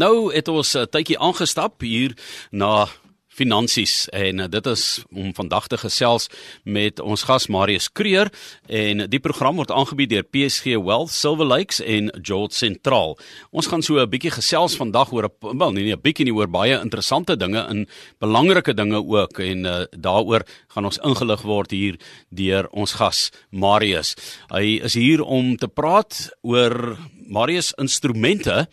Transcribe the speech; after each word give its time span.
Nou 0.00 0.32
het 0.32 0.48
ons 0.48 0.76
'n 0.76 0.88
tydjie 0.88 1.18
aangestap 1.18 1.80
hier 1.80 2.16
na 2.50 2.88
finansies 3.28 4.08
en 4.08 4.50
dit 4.50 4.66
is 4.66 5.04
om 5.12 5.34
vandag 5.34 5.66
te 5.66 5.76
gesels 5.76 6.28
met 6.64 7.00
ons 7.00 7.22
gas 7.22 7.46
Marius 7.46 7.88
Kreer 7.92 8.30
en 8.66 9.04
die 9.10 9.20
program 9.20 9.56
word 9.56 9.70
aangebied 9.70 10.10
deur 10.10 10.22
PSG 10.22 10.64
Wealth 10.64 11.10
Silver 11.10 11.46
Lakes 11.46 11.80
en 11.80 12.10
George 12.22 12.54
Sentraal. 12.54 13.18
Ons 13.50 13.66
gaan 13.66 13.82
so 13.82 14.00
'n 14.00 14.08
bietjie 14.08 14.30
gesels 14.30 14.76
vandag 14.76 15.12
oor 15.12 15.24
'n 15.24 15.58
wel 15.58 15.72
nee 15.72 15.84
nee 15.84 15.92
'n 15.92 16.00
bietjie 16.00 16.24
nie 16.24 16.34
oor 16.34 16.48
baie 16.48 16.80
interessante 16.80 17.36
dinge 17.36 17.60
en 17.68 17.86
belangrike 18.18 18.74
dinge 18.74 19.04
ook 19.04 19.38
en 19.38 19.64
uh, 19.64 19.84
daaroor 19.90 20.42
gaan 20.68 20.84
ons 20.84 20.98
ingelig 20.98 21.42
word 21.42 21.70
hier 21.70 21.96
deur 22.30 22.68
ons 22.70 22.92
gas 22.92 23.30
Marius. 23.50 24.16
Hy 24.48 24.80
is 24.82 24.94
hier 24.94 25.22
om 25.22 25.56
te 25.56 25.68
praat 25.68 26.30
oor 26.42 26.96
Marius 27.28 27.72
instrumente 27.78 28.68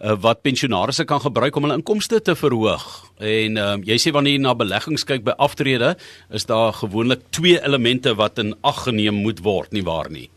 uh, 0.00 0.16
wat 0.20 0.42
pensionaarsse 0.42 1.04
kan 1.04 1.20
gebruik 1.20 1.56
om 1.56 1.66
hulle 1.66 1.78
inkomste 1.80 2.20
te 2.24 2.34
verhoog. 2.38 2.86
En 3.20 3.56
uh, 3.60 3.76
jy 3.86 3.98
sê 4.00 4.12
wanneer 4.16 4.38
jy 4.38 4.42
na 4.44 4.54
beleggings 4.58 5.06
kyk 5.08 5.24
by 5.26 5.36
aftrede, 5.38 5.94
is 6.32 6.48
daar 6.48 6.74
gewoonlik 6.76 7.26
twee 7.36 7.60
elemente 7.60 8.14
wat 8.18 8.40
in 8.42 8.54
ag 8.66 8.84
geneem 8.88 9.22
moet 9.24 9.42
word, 9.44 9.72
nie 9.76 9.84
waar 9.86 10.10
nie? 10.12 10.28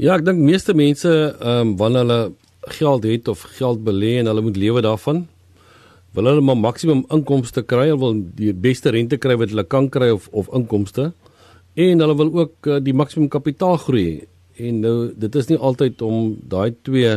Ja, 0.00 0.16
ek 0.16 0.24
dink 0.24 0.40
meeste 0.40 0.76
mense 0.76 1.10
ehm 1.10 1.74
um, 1.74 1.74
wanneer 1.80 2.06
hulle 2.06 2.22
geld 2.76 3.04
het 3.08 3.28
of 3.28 3.42
geld 3.56 3.84
belê 3.84 4.18
en 4.20 4.28
hulle 4.28 4.44
moet 4.44 4.56
lewe 4.60 4.82
daarvan, 4.84 5.24
wil 6.16 6.28
hulle 6.28 6.44
maar 6.44 6.58
maksimum 6.58 7.04
inkomste 7.12 7.62
kry, 7.62 7.86
hulle 7.88 8.00
wil 8.00 8.16
die 8.36 8.52
beste 8.52 8.92
rente 8.92 9.20
kry 9.20 9.36
wat 9.40 9.52
hulle 9.52 9.64
kan 9.64 9.88
kry 9.92 10.10
of 10.12 10.28
of 10.32 10.48
inkomste 10.56 11.12
en 11.80 12.02
hulle 12.02 12.16
wil 12.16 12.32
ook 12.42 12.66
uh, 12.66 12.78
die 12.82 12.94
maksimum 12.96 13.28
kapitaal 13.30 13.76
groei. 13.78 14.26
En 14.60 14.80
nou 14.84 14.96
dit 15.16 15.36
is 15.36 15.48
nie 15.48 15.58
altyd 15.58 16.02
om 16.02 16.34
daai 16.50 16.74
twee 16.82 17.12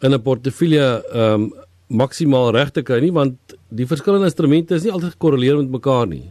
in 0.00 0.14
'n 0.14 0.22
portefeulje 0.22 1.04
ehm 1.12 1.42
um, 1.42 1.52
maksimaal 1.90 2.52
reg 2.54 2.70
te 2.70 2.82
kry 2.82 3.00
nie 3.00 3.12
want 3.12 3.56
die 3.68 3.86
verskillende 3.86 4.28
instrumente 4.30 4.74
is 4.74 4.84
nie 4.86 4.92
altyd 4.92 5.16
gekorreleer 5.16 5.56
met 5.56 5.70
mekaar 5.70 6.06
nie. 6.06 6.30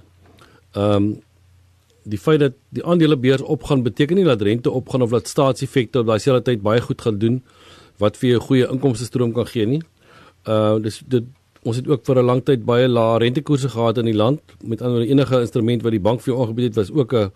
Ehm 0.73 0.95
um, 0.95 1.22
die 2.09 2.17
feit 2.17 2.39
dat 2.39 2.53
die 2.73 2.84
aandelebeurs 2.84 3.42
opgaan 3.42 3.84
beteken 3.84 4.16
nie 4.16 4.26
dat 4.26 4.42
rente 4.42 4.72
opgaan 4.72 5.02
of 5.02 5.09
dat 5.09 5.28
staatseffekte 5.28 6.00
op 6.00 6.08
daai 6.08 6.20
selfde 6.20 6.44
tyd 6.44 6.61
baie 6.61 6.81
goed 6.81 7.02
gaan 7.02 7.17
doen 7.20 7.42
wat 7.98 8.17
vir 8.17 8.30
jou 8.30 8.39
'n 8.39 8.48
goeie 8.48 8.70
inkomste 8.72 9.06
stroom 9.06 9.34
kan 9.34 9.45
gee 9.45 9.66
nie. 9.66 9.81
Uh 10.48 10.80
dis 10.80 11.02
dit 11.08 11.23
ons 11.64 11.76
het 11.76 11.88
ook 11.88 12.06
vir 12.06 12.20
'n 12.20 12.26
lang 12.26 12.42
tyd 12.45 12.66
baie 12.66 12.88
lae 12.88 13.20
rentekoerse 13.20 13.70
gehad 13.70 13.98
in 13.98 14.06
die 14.06 14.16
land 14.16 14.39
met 14.64 14.81
ander 14.81 15.02
enige 15.02 15.39
instrument 15.39 15.81
wat 15.83 15.92
die 15.92 16.00
bank 16.00 16.22
vir 16.22 16.33
jou 16.33 16.42
aangebied 16.42 16.66
het 16.66 16.76
was 16.76 16.92
ook 16.92 17.14
'n 17.14 17.31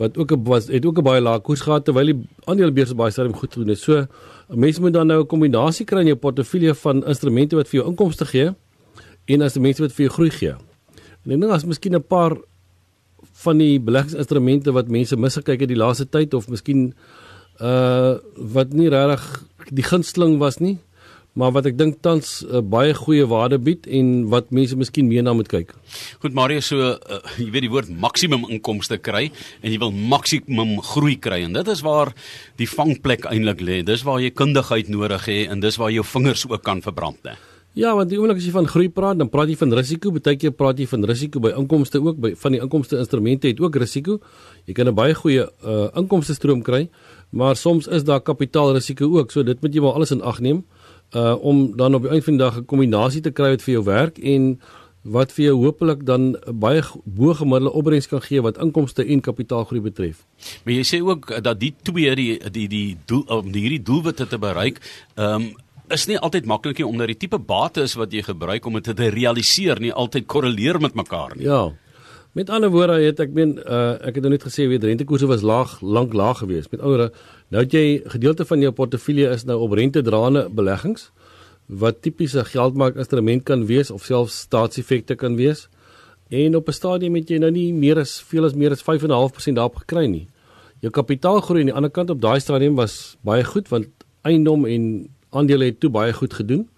wat 0.00 0.16
ook 0.16 0.32
'n 0.32 0.44
was 0.44 0.66
het 0.66 0.86
ook 0.86 0.98
'n 0.98 1.04
baie 1.04 1.20
lae 1.20 1.40
koers 1.40 1.60
gehad 1.60 1.84
terwyl 1.84 2.06
die 2.06 2.18
aandelebeurs 2.44 2.94
baie 2.94 3.10
sterk 3.10 3.36
goed 3.36 3.52
gedoen 3.52 3.68
het. 3.68 3.78
So 3.78 4.06
mense 4.48 4.80
moet 4.80 4.92
dan 4.92 5.06
nou 5.06 5.20
'n 5.20 5.26
kombinasie 5.26 5.86
kry 5.86 6.00
in 6.00 6.06
jou 6.06 6.16
portefeulje 6.16 6.74
van 6.74 7.06
instrumente 7.06 7.56
wat 7.56 7.68
vir 7.68 7.80
jou 7.80 7.90
inkomste 7.90 8.24
gee 8.24 8.48
en 9.24 9.40
instrumente 9.40 9.82
wat 9.82 9.92
vir 9.92 10.06
jou 10.06 10.14
groei 10.14 10.30
gee. 10.30 10.54
En 11.24 11.32
ek 11.32 11.40
dink 11.40 11.52
as 11.52 11.64
miskien 11.64 11.94
'n 11.94 12.02
paar 12.02 12.36
van 13.32 13.58
die 13.58 13.80
beleggingsinstrumente 13.80 14.72
wat 14.72 14.88
mense 14.88 15.16
misgekyk 15.16 15.60
het 15.60 15.68
die 15.68 15.76
laaste 15.76 16.08
tyd 16.08 16.34
of 16.34 16.48
miskien 16.48 16.94
uh 17.60 18.16
wat 18.36 18.72
nie 18.72 18.88
regtig 18.88 19.44
die 19.68 19.84
gunsteling 19.84 20.38
was 20.38 20.58
nie 20.58 20.78
maar 21.38 21.52
wat 21.54 21.68
ek 21.70 21.76
dink 21.78 22.00
tans 22.02 22.42
'n 22.42 22.58
uh, 22.58 22.62
baie 22.62 22.94
goeie 22.94 23.26
waarde 23.26 23.58
bied 23.58 23.86
en 23.86 24.28
wat 24.28 24.50
mense 24.50 24.76
miskien 24.76 25.08
meer 25.08 25.22
na 25.22 25.32
moet 25.32 25.48
kyk. 25.48 25.74
Goed 26.20 26.34
Mario, 26.34 26.60
so 26.60 26.76
uh, 26.76 27.20
jy 27.38 27.50
weet 27.50 27.66
die 27.66 27.70
woord 27.70 27.88
maksimum 27.88 28.46
inkomste 28.50 28.98
kry 28.98 29.30
en 29.62 29.70
jy 29.70 29.78
wil 29.78 29.92
maksimum 29.92 30.80
groei 30.82 31.16
kry 31.16 31.44
en 31.44 31.52
dit 31.52 31.68
is 31.68 31.82
waar 31.86 32.12
die 32.56 32.66
vangplek 32.66 33.24
eintlik 33.30 33.60
lê. 33.60 33.82
Dis 33.82 34.02
waar 34.02 34.20
jy 34.20 34.30
kundigheid 34.30 34.88
nodig 34.88 35.24
het 35.24 35.50
en 35.50 35.60
dis 35.60 35.76
waar 35.76 35.90
jou 35.90 36.04
vingers 36.04 36.46
ook 36.48 36.62
kan 36.62 36.82
verbrand, 36.82 37.22
né? 37.22 37.36
Ja, 37.78 37.94
want 37.94 38.10
die 38.10 38.18
oomblik 38.18 38.40
as 38.40 38.44
jy 38.44 38.50
van 38.50 38.66
groei 38.66 38.88
praat, 38.90 39.18
dan 39.18 39.28
praat 39.30 39.46
jy 39.48 39.54
van 39.54 39.72
risiko. 39.72 40.10
Partykeer 40.10 40.50
praat 40.50 40.80
jy 40.82 40.88
van 40.90 41.06
risiko 41.06 41.38
by 41.38 41.52
inkomste 41.54 42.02
ook 42.02 42.18
by 42.18 42.34
van 42.34 42.52
die 42.52 42.60
inkomste 42.60 42.98
instrumente 42.98 43.46
het 43.46 43.60
ook 43.62 43.76
risiko. 43.78 44.18
Jy 44.66 44.74
kan 44.74 44.88
'n 44.88 44.94
baie 44.94 45.14
goeie 45.14 45.46
uh, 45.46 45.86
inkomste 45.94 46.34
stroom 46.34 46.62
kry, 46.62 46.90
maar 47.30 47.54
soms 47.54 47.86
is 47.86 48.02
daar 48.02 48.20
kapitaalrisiko 48.20 49.06
ook. 49.18 49.30
So 49.30 49.42
dit 49.44 49.62
moet 49.62 49.74
jy 49.74 49.80
maar 49.80 49.92
alles 49.92 50.10
in 50.10 50.22
ag 50.22 50.40
neem 50.40 50.56
uh 50.56 50.79
om 51.18 51.76
dan 51.76 51.94
op 51.94 52.02
die 52.02 52.10
einde 52.10 52.24
van 52.24 52.36
die 52.36 52.44
dag 52.44 52.58
'n 52.58 52.64
kombinasie 52.64 53.20
te 53.20 53.30
kry 53.30 53.50
wat 53.50 53.62
vir 53.62 53.74
jou 53.74 53.84
werk 53.84 54.18
en 54.18 54.60
wat 55.02 55.32
vir 55.32 55.44
jou 55.44 55.56
hopelik 55.64 56.04
dan 56.04 56.36
baie 56.46 56.82
bo 57.04 57.34
gemiddelde 57.34 57.72
opbrengs 57.72 58.08
kan 58.08 58.20
gee 58.20 58.42
wat 58.44 58.58
inkomste 58.60 59.04
en 59.04 59.20
kapitaalgroei 59.20 59.80
betref. 59.80 60.26
Maar 60.64 60.74
jy 60.74 60.84
sê 60.84 61.00
ook 61.00 61.42
dat 61.42 61.60
die 61.60 61.74
twee 61.82 62.14
die 62.14 62.38
die 62.50 62.68
die 62.68 62.96
doel 63.06 63.24
om 63.26 63.52
die 63.52 63.60
hierdie 63.60 63.82
doelwitte 63.82 64.26
te 64.26 64.38
bereik, 64.38 64.80
ehm 65.16 65.34
um, 65.34 65.52
is 65.90 66.06
nie 66.06 66.18
altyd 66.18 66.46
maklik 66.46 66.78
nie 66.78 66.86
omdat 66.86 67.10
die 67.10 67.16
tipe 67.16 67.38
bates 67.38 67.96
wat 67.98 68.12
jy 68.12 68.22
gebruik 68.22 68.66
om 68.66 68.76
dit 68.78 68.96
te 68.96 69.08
realiseer 69.10 69.80
nie 69.80 69.92
altyd 69.92 70.26
korreleer 70.26 70.80
met 70.80 70.94
mekaar 70.94 71.34
nie. 71.36 71.48
Ja. 71.48 71.72
Met 72.32 72.50
ander 72.50 72.70
woorde, 72.70 72.92
het 73.02 73.18
ek 73.18 73.32
meen 73.34 73.56
uh 73.58 73.96
ek 74.06 74.20
het 74.20 74.22
nou 74.22 74.30
net 74.30 74.44
gesê 74.46 74.68
weet 74.70 74.84
rentekoerse 74.86 75.26
was 75.26 75.42
laag, 75.42 75.80
lank 75.82 76.12
laag 76.14 76.38
geweest. 76.38 76.70
Met 76.70 76.80
ander 76.80 77.08
nou 77.50 77.62
het 77.64 77.72
jy 77.74 78.02
gedeelte 78.12 78.44
van 78.46 78.62
jou 78.62 78.70
portefeulje 78.72 79.32
is 79.34 79.42
nou 79.48 79.56
op 79.64 79.74
rentedraende 79.74 80.44
beleggings 80.54 81.08
wat 81.66 81.98
tipiese 82.02 82.44
geldmarkinstrument 82.44 83.42
kan 83.46 83.66
wees 83.66 83.90
of 83.90 84.06
selfs 84.06 84.38
staatseffekte 84.46 85.14
kan 85.18 85.34
wees. 85.36 85.66
En 86.30 86.54
op 86.56 86.68
'n 86.68 86.72
stadium 86.72 87.14
het 87.14 87.28
jy 87.28 87.38
nou 87.38 87.50
nie 87.50 87.72
meer 87.74 87.98
as 87.98 88.20
veel 88.22 88.44
as 88.44 88.54
meer 88.54 88.70
as 88.70 88.82
5.5% 88.82 89.58
daarop 89.58 89.76
gekry 89.82 90.06
nie. 90.06 90.28
Jou 90.80 90.92
kapitaalgroei 90.92 91.60
aan 91.60 91.66
die 91.66 91.74
ander 91.74 91.90
kant 91.90 92.10
op 92.10 92.20
daai 92.20 92.40
stadium 92.40 92.74
was 92.74 93.16
baie 93.22 93.44
goed 93.44 93.68
want 93.68 93.86
eiendom 94.22 94.66
en 94.66 95.08
aandele 95.30 95.64
het 95.64 95.80
toe 95.80 95.90
baie 95.90 96.12
goed 96.12 96.34
gedoen. 96.34 96.68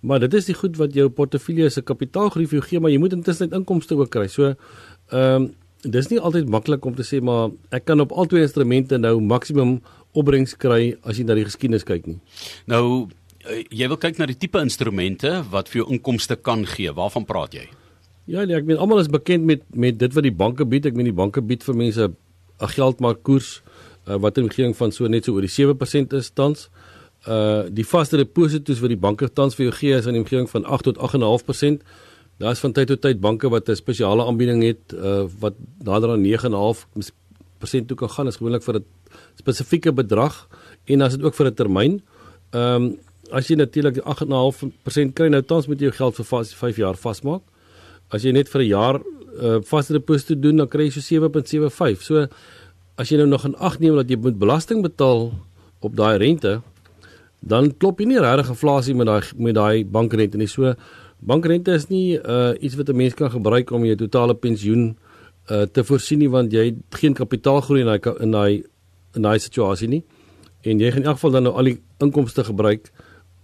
Maar 0.00 0.20
dit 0.26 0.34
is 0.34 0.48
die 0.50 0.56
goed 0.56 0.76
wat 0.76 0.94
jou 0.94 1.08
portefeulje 1.08 1.68
se 1.72 1.82
kapitaalgroei 1.82 2.46
vir 2.46 2.60
jou 2.60 2.66
gee, 2.68 2.80
maar 2.80 2.92
jy 2.92 2.98
moet 3.00 3.16
intussen 3.16 3.54
inkomste 3.56 3.96
ook 3.96 4.12
kry. 4.12 4.26
So 4.32 4.54
ehm 5.12 5.46
um, 5.46 5.54
dis 5.86 6.08
nie 6.10 6.18
altyd 6.18 6.48
maklik 6.50 6.84
om 6.88 6.94
te 6.98 7.04
sê 7.06 7.20
maar 7.22 7.52
ek 7.76 7.84
kan 7.86 8.00
op 8.02 8.10
al 8.10 8.26
twee 8.26 8.42
instrumente 8.42 8.96
nou 8.98 9.20
maksimum 9.22 9.76
opbrengs 10.18 10.56
kry 10.58 10.96
as 11.06 11.20
jy 11.20 11.26
na 11.28 11.36
die 11.38 11.44
geskiedenis 11.46 11.86
kyk 11.86 12.08
nie. 12.08 12.16
Nou 12.66 13.06
eh, 13.44 13.62
jy 13.70 13.86
wil 13.92 14.00
kyk 14.00 14.18
na 14.18 14.26
die 14.26 14.38
tipe 14.40 14.58
instrumente 14.58 15.44
wat 15.52 15.70
vir 15.70 15.84
jou 15.84 15.88
inkomste 15.94 16.34
kan 16.36 16.64
gee. 16.66 16.90
Waarvan 16.90 17.28
praat 17.28 17.54
jy? 17.54 17.68
Ja, 18.26 18.42
nee, 18.42 18.56
ek 18.58 18.66
meen 18.66 18.80
almal 18.82 19.04
is 19.04 19.12
bekend 19.12 19.46
met 19.46 19.62
met 19.74 20.00
dit 20.00 20.16
wat 20.16 20.26
die 20.26 20.34
banke 20.34 20.66
bied. 20.66 20.88
Ek 20.90 20.98
meen 20.98 21.12
die 21.12 21.20
banke 21.22 21.44
bied 21.44 21.62
vir 21.62 21.78
mense 21.78 22.10
'n 22.10 22.72
geldmarkkoers 22.72 23.62
uh, 24.08 24.16
wat 24.16 24.38
in 24.38 24.48
omgewing 24.48 24.74
van 24.74 24.90
so 24.90 25.06
net 25.06 25.24
so 25.24 25.36
oor 25.36 25.44
die 25.44 25.54
7% 25.54 26.16
is 26.16 26.30
tans. 26.34 26.66
Uh 26.66 26.85
die 27.26 27.84
vaste 27.84 28.16
deposito's 28.16 28.78
wat 28.80 28.92
die 28.92 29.00
banke 29.02 29.28
tans 29.28 29.56
vir 29.58 29.66
jou 29.66 29.74
gee 29.74 29.94
is 29.96 30.06
aan 30.06 30.14
die 30.14 30.22
omgewing 30.22 30.46
van 30.50 30.64
8 30.64 30.84
tot 30.84 30.98
8.5%. 30.98 31.82
Daar 32.38 32.52
is 32.52 32.60
van 32.60 32.72
tyd 32.72 32.90
tot 32.92 33.00
tyd 33.00 33.20
banke 33.20 33.48
wat 33.48 33.68
'n 33.68 33.74
spesiale 33.74 34.24
aanbieding 34.24 34.62
het 34.62 34.92
uh 34.92 35.24
wat 35.40 35.54
nader 35.82 36.10
aan 36.10 36.22
9.5% 36.22 37.86
toe 37.86 37.96
kan 37.96 38.10
gaan 38.10 38.26
is 38.26 38.36
gewoonlik 38.36 38.62
vir 38.62 38.76
'n 38.76 38.84
spesifieke 39.34 39.92
bedrag 39.92 40.48
en 40.84 41.00
as 41.02 41.16
dit 41.16 41.22
ook 41.22 41.34
vir 41.34 41.46
'n 41.46 41.54
termyn. 41.54 42.02
Ehm 42.50 42.82
um, 42.82 42.98
as 43.30 43.48
jy 43.48 43.56
natuurlik 43.56 43.98
8.5% 44.04 45.12
kry 45.14 45.28
nou 45.28 45.42
tans 45.42 45.66
met 45.66 45.80
jou 45.80 45.90
geld 45.90 46.14
vir 46.14 46.44
5 46.44 46.76
jaar 46.76 46.94
vasmaak. 46.94 47.42
As 48.08 48.22
jy 48.22 48.32
net 48.32 48.48
vir 48.48 48.60
'n 48.62 48.68
jaar 48.68 49.00
uh 49.40 49.58
vaste 49.62 49.92
deposito 49.92 50.34
doen 50.34 50.56
dan 50.56 50.68
kry 50.68 50.84
jy 50.84 50.90
so 50.90 51.00
7.75. 51.00 52.02
So 52.02 52.26
as 52.96 53.08
jy 53.08 53.16
nou 53.16 53.26
nog 53.26 53.44
in 53.44 53.56
ag 53.56 53.78
neem 53.78 53.96
dat 53.96 54.08
jy 54.08 54.16
moet 54.16 54.38
belasting 54.38 54.82
betaal 54.82 55.32
op 55.80 55.96
daai 55.96 56.18
rente, 56.18 56.62
dan 57.46 57.70
klop 57.78 58.00
jy 58.02 58.10
nie 58.10 58.22
regtig 58.22 58.50
inflasie 58.54 58.94
met 58.98 59.06
daai 59.06 59.22
met 59.38 59.54
daai 59.54 59.84
bankrente 59.84 60.38
nie. 60.38 60.50
So 60.50 60.74
bankrente 61.20 61.74
is 61.78 61.88
nie 61.90 62.18
uh 62.18 62.54
iets 62.60 62.76
wat 62.76 62.88
'n 62.90 62.96
mens 62.96 63.14
kan 63.14 63.30
gebruik 63.30 63.70
om 63.70 63.84
jou 63.84 63.96
totale 63.96 64.34
pensioen 64.34 64.96
uh 65.50 65.62
te 65.66 65.84
voorsien 65.84 66.18
nie 66.18 66.28
want 66.30 66.52
jy 66.52 66.64
het 66.64 67.00
geen 67.00 67.14
kapitaalgroei 67.14 67.80
in 67.80 67.86
daai 67.86 68.00
in 68.20 68.30
daai 68.30 68.64
in 69.14 69.22
daai 69.22 69.38
situasie 69.38 69.88
nie. 69.88 70.02
En 70.62 70.80
jy 70.80 70.90
gaan 70.90 71.02
in 71.02 71.08
elk 71.08 71.20
geval 71.20 71.30
dan 71.30 71.42
nou 71.42 71.54
al 71.54 71.64
die 71.64 71.80
inkomste 72.00 72.44
gebruik 72.44 72.90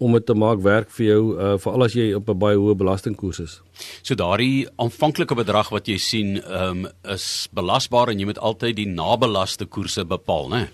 om 0.02 0.12
dit 0.12 0.26
te 0.26 0.34
maak 0.34 0.58
werk 0.62 0.90
vir 0.90 1.06
jou 1.06 1.22
uh 1.38 1.58
veral 1.58 1.84
as 1.84 1.94
jy 1.94 2.14
op 2.14 2.28
'n 2.28 2.38
baie 2.38 2.56
hoë 2.56 2.74
belastingkoers 2.74 3.40
is. 3.40 3.60
So 4.02 4.14
daardie 4.14 4.66
aanvanklike 4.76 5.34
bedrag 5.34 5.70
wat 5.70 5.86
jy 5.86 5.98
sien 5.98 6.42
um 6.50 6.88
is 7.04 7.48
belasbaar 7.54 8.10
en 8.10 8.18
jy 8.18 8.26
moet 8.26 8.38
altyd 8.38 8.76
die 8.76 8.86
nabelaste 8.88 9.66
koerse 9.66 10.04
bepaal, 10.04 10.48
né? 10.48 10.68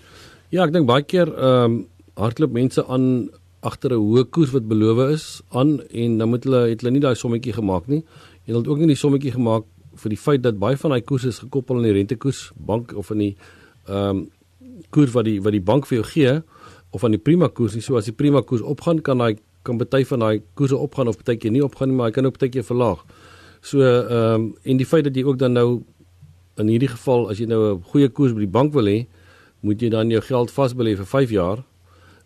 Ja, 0.49 0.63
ek 0.63 0.73
dink 0.73 0.87
baie 0.87 1.03
keer 1.03 1.27
um 1.27 1.85
hardloop 2.19 2.51
mense 2.51 2.83
aan 2.85 3.29
agter 3.61 3.91
'n 3.91 3.99
hoë 3.99 4.23
koers 4.29 4.51
wat 4.51 4.67
beloof 4.67 4.99
is 5.11 5.41
aan 5.49 5.81
en 5.91 6.17
dan 6.17 6.29
moet 6.29 6.43
hulle 6.43 6.61
het 6.69 6.81
hulle 6.81 6.91
nie 6.91 7.03
daai 7.03 7.15
sommetjie 7.15 7.53
gemaak 7.53 7.87
nie. 7.87 8.03
En 8.45 8.53
hulle 8.53 8.59
het 8.59 8.67
ook 8.67 8.77
nie 8.77 8.87
die 8.87 9.03
sommetjie 9.03 9.31
gemaak 9.31 9.63
vir 9.95 10.09
die 10.09 10.17
feit 10.17 10.41
dat 10.43 10.59
baie 10.59 10.77
van 10.77 10.91
daai 10.91 11.01
koerse 11.01 11.27
is 11.27 11.39
gekoppel 11.39 11.77
aan 11.77 11.83
die 11.83 11.93
rentekoers 11.93 12.51
bank 12.55 12.93
of 12.95 13.11
aan 13.11 13.17
die 13.17 13.35
ehm 13.87 14.09
um, 14.09 14.29
koers 14.89 15.11
wat 15.11 15.25
die 15.25 15.41
wat 15.41 15.51
die 15.51 15.61
bank 15.61 15.85
vir 15.87 15.99
jou 15.99 16.07
gee 16.07 16.41
of 16.91 17.03
aan 17.03 17.11
die 17.11 17.21
prima 17.21 17.47
koers 17.47 17.73
nie. 17.75 17.81
So 17.81 17.97
as 17.97 18.05
die 18.05 18.15
prima 18.15 18.41
koers 18.41 18.61
opgaan 18.61 19.01
kan 19.01 19.17
daai 19.17 19.37
kan 19.63 19.77
baie 19.77 20.05
van 20.05 20.19
daai 20.19 20.41
koerse 20.53 20.77
opgaan 20.77 21.07
of 21.07 21.17
baie 21.23 21.37
keer 21.37 21.51
nie 21.51 21.63
opgaan 21.63 21.89
nie, 21.89 21.95
maar 21.95 22.07
hy 22.07 22.11
kan 22.11 22.25
ook 22.25 22.39
baie 22.39 22.49
keer 22.49 22.63
verlaag. 22.63 23.03
So 23.61 23.81
ehm 23.81 24.33
um, 24.33 24.55
en 24.63 24.77
die 24.77 24.85
feit 24.85 25.03
dat 25.03 25.15
jy 25.15 25.23
ook 25.23 25.37
dan 25.37 25.53
nou 25.53 25.83
in 26.57 26.67
hierdie 26.67 26.91
geval 26.91 27.29
as 27.29 27.39
jy 27.39 27.45
nou 27.45 27.75
'n 27.75 27.83
goeie 27.91 28.09
koers 28.09 28.33
by 28.33 28.39
die 28.39 28.55
bank 28.57 28.73
wil 28.73 28.85
hê, 28.85 29.07
moet 29.61 29.81
jy 29.81 29.89
dan 29.89 30.09
jou 30.09 30.21
geld 30.21 30.51
vasbelê 30.51 30.95
vir 30.95 31.05
5 31.05 31.29
jaar 31.29 31.63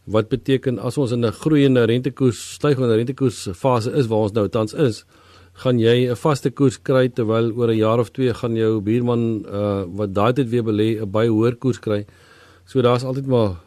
wat 0.05 0.29
beteken 0.29 0.79
as 0.79 0.97
ons 0.97 1.11
in 1.11 1.25
'n 1.25 1.31
groeiende 1.31 1.83
rentekoers, 1.83 2.53
stygende 2.53 2.95
rentekoers 2.95 3.47
fase 3.53 3.91
is 3.91 4.07
waar 4.07 4.19
ons 4.19 4.31
nou 4.31 4.47
tans 4.47 4.73
is, 4.73 5.05
gaan 5.53 5.79
jy 5.79 6.09
'n 6.09 6.15
vaste 6.15 6.50
koers 6.50 6.77
kry 6.81 7.07
terwyl 7.09 7.51
oor 7.57 7.69
'n 7.69 7.77
jaar 7.77 8.00
of 8.00 8.11
twee 8.11 8.33
gaan 8.33 8.55
jou 8.55 8.81
buurman 8.81 9.45
uh 9.45 9.83
wat 9.88 10.13
daai 10.13 10.33
tyd 10.33 10.50
weer 10.50 10.63
belê 10.63 11.01
'n 11.01 11.11
baie 11.11 11.29
hoër 11.29 11.55
koers 11.55 11.79
kry. 11.79 12.05
So 12.65 12.81
daar's 12.81 13.03
altyd 13.03 13.27
maar 13.27 13.57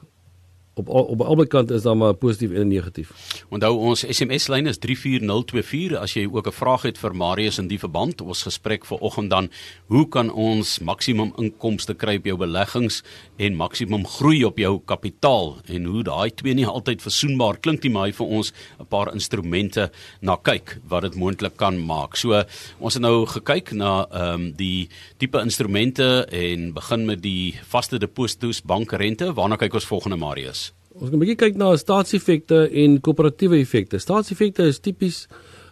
op 0.77 0.89
op 0.89 1.21
albei 1.21 1.47
kante 1.47 1.75
is 1.75 1.83
daar 1.83 1.97
maar 1.97 2.15
positief 2.15 2.53
en 2.53 2.69
negatief. 2.69 3.13
Onthou 3.49 3.79
ons 3.89 4.05
SMS 4.09 4.49
lyn 4.53 4.67
is 4.69 4.79
34024 4.79 5.97
as 5.97 6.13
jy 6.13 6.27
ook 6.29 6.47
'n 6.47 6.53
vraag 6.53 6.83
het 6.83 6.99
vir 6.99 7.15
Marius 7.17 7.59
in 7.59 7.69
die 7.69 7.79
verband. 7.79 8.21
Ons 8.21 8.43
gesprek 8.43 8.85
vanoggend 8.85 9.31
dan, 9.31 9.51
hoe 9.87 10.09
kan 10.09 10.33
ons 10.33 10.79
maksimum 10.79 11.33
inkomste 11.37 11.95
kry 11.95 12.17
op 12.17 12.25
jou 12.25 12.37
beleggings 12.37 13.03
en 13.37 13.57
maksimum 13.57 14.07
groei 14.07 14.45
op 14.45 14.59
jou 14.59 14.81
kapitaal 14.85 15.57
en 15.67 15.85
hoe 15.85 16.03
daai 16.03 16.31
twee 16.35 16.55
nie 16.55 16.67
altyd 16.67 17.03
versoenbaar 17.03 17.57
klink 17.61 17.83
nie, 17.83 17.93
maar 17.93 18.07
hy 18.07 18.13
vir 18.13 18.27
ons 18.27 18.53
'n 18.81 18.87
paar 18.87 19.13
instrumente 19.13 19.91
na 20.21 20.37
kyk 20.37 20.81
wat 20.89 21.03
dit 21.03 21.15
moontlik 21.15 21.57
kan 21.57 21.87
maak. 21.87 22.17
So 22.17 22.45
ons 22.79 22.95
het 22.95 23.03
nou 23.03 23.27
gekyk 23.27 23.73
na 23.73 24.07
ehm 24.11 24.35
um, 24.35 24.53
die 24.53 24.89
tipe 25.17 25.41
instrumente 25.41 26.27
en 26.31 26.73
begin 26.73 27.07
met 27.07 27.23
die 27.23 27.55
vaste 27.65 27.99
depositos 27.99 28.61
bankrente. 28.63 29.33
Waarna 29.35 29.57
kyk 29.57 29.75
ons 29.75 29.87
volgende 29.87 30.17
Marius? 30.17 30.66
Ons 30.97 31.11
kan 31.11 31.19
'n 31.19 31.21
bietjie 31.21 31.37
kyk 31.37 31.57
na 31.61 31.77
staatseffekte 31.77 32.71
en 32.73 33.01
koöperatiewe 33.01 33.59
effekte. 33.61 33.99
Staatseffekte 34.01 34.65
is 34.65 34.79
tipies 34.79 35.29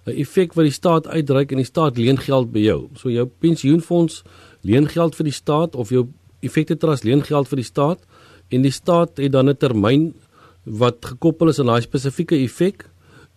'n 0.06 0.12
effek 0.21 0.53
wat 0.53 0.65
die 0.65 0.73
staat 0.73 1.06
uitreik 1.06 1.53
en 1.53 1.56
die 1.56 1.65
staat 1.65 1.97
leen 1.97 2.19
geld 2.19 2.53
by 2.53 2.61
jou. 2.61 2.88
So 2.94 3.09
jou 3.09 3.26
pensioenfonds 3.41 4.23
leen 4.62 4.87
geld 4.87 5.15
vir 5.15 5.25
die 5.25 5.32
staat 5.32 5.75
of 5.75 5.88
jou 5.88 6.09
effekte 6.43 6.76
trust 6.76 7.05
leen 7.05 7.23
geld 7.23 7.49
vir 7.49 7.56
die 7.56 7.65
staat 7.65 8.00
en 8.50 8.62
die 8.62 8.71
staat 8.71 9.17
het 9.17 9.32
dan 9.32 9.49
'n 9.49 9.56
termyn 9.56 10.15
wat 10.65 11.05
gekoppel 11.05 11.49
is 11.49 11.59
aan 11.59 11.67
daai 11.67 11.81
spesifieke 11.81 12.37
effek 12.37 12.85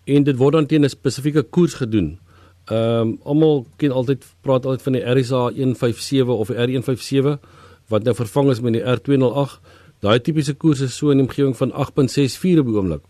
en 0.06 0.24
dit 0.24 0.36
word 0.36 0.52
dan 0.52 0.66
teen 0.66 0.84
'n 0.84 0.88
spesifieke 0.88 1.42
koers 1.42 1.74
gedoen. 1.74 2.18
Ehm 2.70 3.00
um, 3.00 3.18
almal 3.24 3.66
ken 3.76 3.92
altyd 3.92 4.24
praat 4.42 4.66
altyd 4.66 4.82
van 4.82 4.92
die 4.92 5.02
RSA 5.02 5.52
157 5.56 6.28
of 6.28 6.48
die 6.48 6.56
R157 6.56 7.40
wat 7.88 8.04
nou 8.04 8.14
vervang 8.14 8.50
is 8.50 8.60
met 8.60 8.72
die 8.72 8.82
R208 8.82 9.60
Daai 10.04 10.20
tipiese 10.22 10.54
koers 10.54 10.80
is 10.86 10.94
so 10.94 11.10
in 11.10 11.18
die 11.18 11.26
omgewing 11.26 11.56
van 11.58 11.72
8.64 11.74 12.60
op 12.62 12.68
oomblik. 12.70 13.02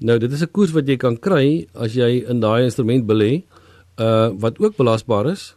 Nou 0.00 0.18
dit 0.18 0.32
is 0.32 0.42
'n 0.42 0.50
koers 0.52 0.72
wat 0.72 0.88
jy 0.88 0.96
kan 0.96 1.16
kry 1.16 1.66
as 1.74 1.94
jy 1.94 2.24
in 2.28 2.40
daai 2.40 2.64
instrument 2.64 3.06
belê, 3.06 3.44
uh 3.98 4.30
wat 4.38 4.58
ook 4.58 4.76
belasbaar 4.76 5.26
is. 5.26 5.56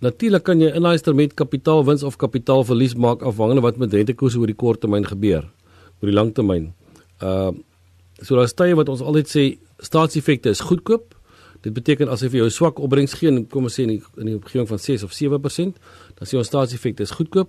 Natuurlik 0.00 0.42
kan 0.42 0.60
jy 0.60 0.74
in 0.74 0.82
daai 0.82 0.92
instrument 0.92 1.34
kapitaalwins 1.34 2.02
of 2.02 2.16
kapitaalverlies 2.16 2.94
maak 2.94 3.22
afhangende 3.22 3.60
wat 3.60 3.76
met 3.76 3.92
rentekoerse 3.92 4.38
oor 4.38 4.46
die 4.46 4.56
kort 4.56 4.80
termyn 4.80 5.04
gebeur, 5.04 5.44
oor 6.00 6.08
die 6.08 6.14
lang 6.14 6.34
termyn. 6.34 6.72
Uh 7.22 7.52
so 8.22 8.36
daar's 8.36 8.52
tye 8.52 8.74
wat 8.74 8.88
ons 8.88 9.00
altyd 9.00 9.28
sê 9.28 9.58
staatseffekte 9.78 10.50
is 10.50 10.60
goedkoop. 10.60 11.14
Dit 11.62 11.72
beteken 11.72 12.08
as 12.08 12.20
jy 12.20 12.28
vir 12.28 12.40
jou 12.40 12.50
swak 12.50 12.78
opbrengs 12.78 13.14
gee, 13.14 13.44
kom 13.48 13.64
ons 13.64 13.74
sê 13.74 13.82
in 13.82 13.88
die, 13.88 14.02
in 14.16 14.26
die 14.26 14.34
omgewing 14.34 14.68
van 14.68 14.78
6 14.78 15.02
of 15.02 15.12
7%, 15.12 15.74
dan 16.18 16.28
sê 16.28 16.36
ons 16.36 16.46
staatseffekte 16.46 17.02
is 17.02 17.10
goedkoop. 17.10 17.48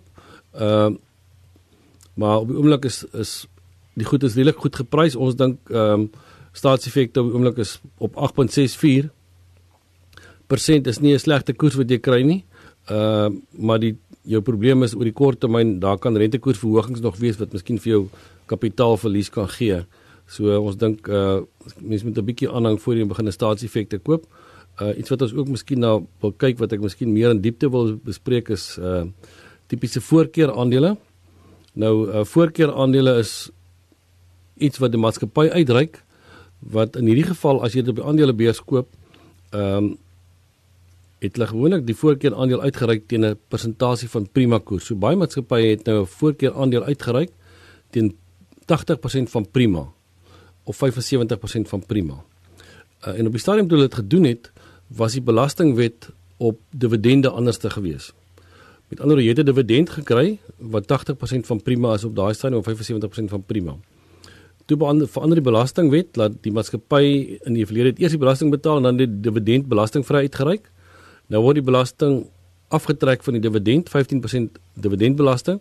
Uh 0.54 0.92
maar 2.13 2.40
op 2.40 2.48
die 2.48 2.58
oomblik 2.58 2.86
is 2.86 3.04
is 3.13 3.48
die 3.94 4.06
goed 4.06 4.24
is 4.24 4.36
redelik 4.36 4.60
goed 4.60 4.75
geprys. 4.75 5.16
Ons 5.16 5.36
dink 5.36 5.58
ehm 5.69 6.02
um, 6.02 6.12
staatseffekte 6.52 7.22
op 7.22 7.28
die 7.30 7.36
oomblik 7.36 7.58
is 7.63 7.80
op 7.98 8.16
8.64 8.16 9.08
persent 10.48 10.88
is 10.88 11.00
nie 11.00 11.13
'n 11.13 11.19
slegte 11.19 11.54
koers 11.54 11.75
wat 11.75 11.90
jy 11.90 12.00
kry 12.00 12.22
nie. 12.24 12.44
Ehm 12.90 13.34
uh, 13.34 13.40
maar 13.52 13.80
die 13.80 13.96
jou 14.24 14.42
probleem 14.42 14.84
is 14.84 14.94
oor 14.96 15.08
die 15.08 15.16
kort 15.18 15.40
termyn, 15.42 15.80
daar 15.80 15.98
kan 15.98 16.18
rentekoersverhogings 16.18 17.02
nog 17.02 17.18
wees 17.18 17.40
wat 17.40 17.54
miskien 17.54 17.80
vir 17.81 17.92
jou 17.92 18.04
kapitaalverlies 18.52 19.31
kan 19.34 19.50
gee. 19.50 19.81
So 20.31 20.54
ons 20.62 20.78
dink 20.80 21.07
uh 21.07 21.42
mense 21.80 22.06
moet 22.06 22.18
'n 22.18 22.25
bietjie 22.25 22.50
aanhang 22.50 22.80
voor 22.81 22.96
jy 22.96 23.06
begin 23.06 23.28
'n 23.28 23.31
staatseffekte 23.31 24.00
koop. 24.00 24.28
Uh 24.81 24.98
iets 24.98 25.10
wat 25.10 25.22
ons 25.22 25.34
ook 25.34 25.48
miskien 25.48 25.80
nou 25.80 26.06
wil 26.22 26.31
kyk 26.31 26.60
wat 26.60 26.74
ek 26.74 26.81
miskien 26.81 27.14
meer 27.14 27.30
in 27.30 27.42
diepte 27.42 27.69
wil 27.69 27.98
bespreek 28.04 28.50
is 28.50 28.78
uh 28.78 29.04
tipiese 29.68 30.02
voorkeur 30.02 30.52
aandele. 30.54 30.98
Nou 31.73 32.07
uh, 32.07 32.23
voorkeur 32.23 32.73
aandele 32.73 33.18
is 33.19 33.50
iets 34.57 34.77
wat 34.77 34.91
die 34.91 35.00
maatskappy 35.00 35.47
uitreik 35.50 36.03
wat 36.59 36.95
in 36.95 37.07
hierdie 37.09 37.25
geval 37.25 37.63
as 37.65 37.73
jy 37.73 37.81
dit 37.81 37.94
op 37.94 38.01
die 38.01 38.06
aandelebeurs 38.06 38.62
koop, 38.65 38.89
ehm 39.51 39.91
um, 39.91 39.91
het 41.21 41.35
hulle 41.38 41.47
gewoonlik 41.51 41.83
die 41.85 41.94
voorkeur 41.94 42.33
aandeel 42.33 42.63
uitgereik 42.65 43.03
teen 43.07 43.25
'n 43.25 43.38
persentasie 43.47 44.09
van 44.09 44.25
prima 44.31 44.57
koers. 44.59 44.85
So 44.85 44.95
baie 44.95 45.15
maatskappye 45.15 45.69
het 45.69 45.85
nou 45.85 46.01
'n 46.01 46.06
voorkeur 46.06 46.53
aandeel 46.53 46.83
uitgereik 46.83 47.29
teen 47.89 48.18
80% 48.65 49.29
van 49.29 49.45
prima 49.51 49.85
of 50.63 50.75
75% 50.75 51.69
van 51.69 51.85
prima. 51.85 52.23
Uh, 53.07 53.19
en 53.19 53.25
op 53.25 53.31
die 53.31 53.41
stadium 53.41 53.68
toe 53.68 53.77
hulle 53.77 53.89
dit 53.89 54.00
gedoen 54.00 54.23
het, 54.23 54.51
was 54.88 55.13
die 55.13 55.21
belastingwet 55.21 56.09
op 56.38 56.59
dividende 56.69 57.29
anders 57.29 57.57
te 57.57 57.69
gewees. 57.69 58.13
Met 58.92 59.00
ander 59.00 59.16
woorde, 59.16 59.24
jy 59.24 59.36
het 59.36 59.40
'n 59.40 59.46
dividend 59.46 59.90
gekry 59.90 60.40
wat 60.58 60.88
80% 60.88 61.46
van 61.48 61.62
prima 61.62 61.94
is 61.94 62.04
op 62.04 62.16
daai 62.16 62.34
stadium 62.34 62.60
of 62.60 62.66
75% 62.68 63.30
van 63.30 63.44
prima. 63.44 63.78
Toe 64.66 64.78
verander 65.08 65.36
die 65.36 65.52
belastingwet 65.52 66.14
dat 66.14 66.32
die 66.44 66.52
maatskappy 66.52 67.38
in 67.44 67.54
die 67.54 67.66
verlede 67.66 68.02
eers 68.02 68.12
die 68.12 68.20
belasting 68.20 68.52
betaal 68.52 68.78
en 68.78 68.84
dan 68.84 68.98
die 68.98 69.20
dividend 69.20 69.68
belastingvry 69.68 70.18
uitgereik. 70.18 70.72
Nou 71.28 71.42
word 71.42 71.56
die 71.56 71.64
belasting 71.64 72.28
afgetrek 72.68 73.24
van 73.24 73.34
die 73.34 73.42
dividend, 73.42 73.90
15% 73.90 74.60
dividendbelasting. 74.74 75.60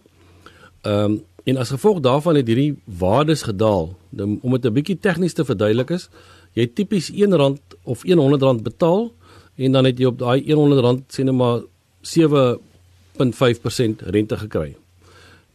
Ehm 0.83 1.05
um, 1.05 1.23
en 1.45 1.57
as 1.57 1.71
gevolg 1.71 2.01
daarvan 2.01 2.35
het 2.35 2.47
hierdie 2.47 2.77
waardes 2.85 3.43
gedaal. 3.43 3.97
Nou, 4.09 4.39
om 4.43 4.53
dit 4.53 4.65
'n 4.65 4.73
bietjie 4.73 4.99
tegnies 4.99 5.33
te 5.33 5.45
verduidelik 5.45 5.91
is, 5.91 6.09
jy 6.53 6.67
tipies 6.67 7.11
R1 7.11 7.59
of 7.83 8.05
R100 8.05 8.63
betaal 8.63 9.13
en 9.57 9.73
dan 9.73 9.85
het 9.85 9.99
jy 9.99 10.07
op 10.07 10.19
daai 10.19 10.43
R100 10.43 11.07
sê 11.09 11.25
net 11.25 11.35
maar 11.35 11.63
0.5% 13.21 14.07
rente 14.15 14.37
gekry. 14.37 14.75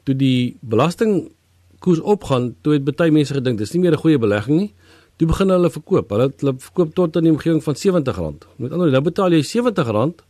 Toe 0.05 0.15
die 0.15 0.57
belastingkoers 0.61 2.01
opgaan, 2.01 2.53
toe 2.61 2.77
het 2.77 2.85
baie 2.85 3.11
mense 3.11 3.33
gedink 3.33 3.57
dis 3.57 3.73
nie 3.73 3.81
meer 3.81 3.93
'n 3.93 4.03
goeie 4.03 4.19
belegging 4.19 4.57
nie. 4.57 4.73
Toe 5.17 5.27
begin 5.27 5.49
hulle 5.49 5.69
verkoop. 5.69 6.09
Hulle 6.09 6.27
het 6.27 6.41
hulle 6.41 6.53
verkoop 6.59 6.95
tot 6.95 7.15
in 7.15 7.23
die 7.23 7.31
omgewing 7.31 7.63
van 7.63 7.75
R70. 7.75 8.47
Met 8.57 8.71
ander 8.71 8.77
woorde, 8.77 8.91
nou 8.91 9.01
betaal 9.01 9.31
jy 9.31 9.41
R70 9.41 10.23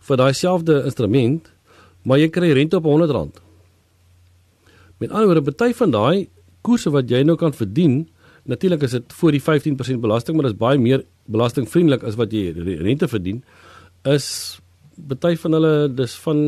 vir 0.00 0.16
daai 0.16 0.32
selfde 0.32 0.84
instrument, 0.84 1.50
maar 2.02 2.18
jy 2.18 2.28
kry 2.28 2.52
rente 2.52 2.76
op 2.76 2.84
R100. 2.84 3.40
Met 4.98 5.10
ander 5.10 5.26
woorde, 5.26 5.52
baie 5.52 5.74
van 5.74 5.90
daai 5.90 6.28
koerse 6.62 6.90
wat 6.90 7.08
jy 7.10 7.22
nou 7.22 7.36
kan 7.36 7.52
verdien, 7.52 8.08
natuurlik 8.44 8.82
is 8.82 8.90
dit 8.90 9.12
voor 9.12 9.32
die 9.32 9.42
15% 9.42 10.00
belasting, 10.00 10.36
maar 10.36 10.48
dit 10.48 10.54
is 10.54 10.60
baie 10.60 10.78
meer 10.80 11.04
belastingvriendelik 11.30 12.04
as 12.08 12.18
wat 12.20 12.32
jy 12.32 12.50
rente 12.80 13.08
verdien, 13.08 13.42
is 14.08 14.60
baie 14.96 15.38
van 15.40 15.56
hulle 15.56 15.74
dis 15.96 16.14
van 16.24 16.40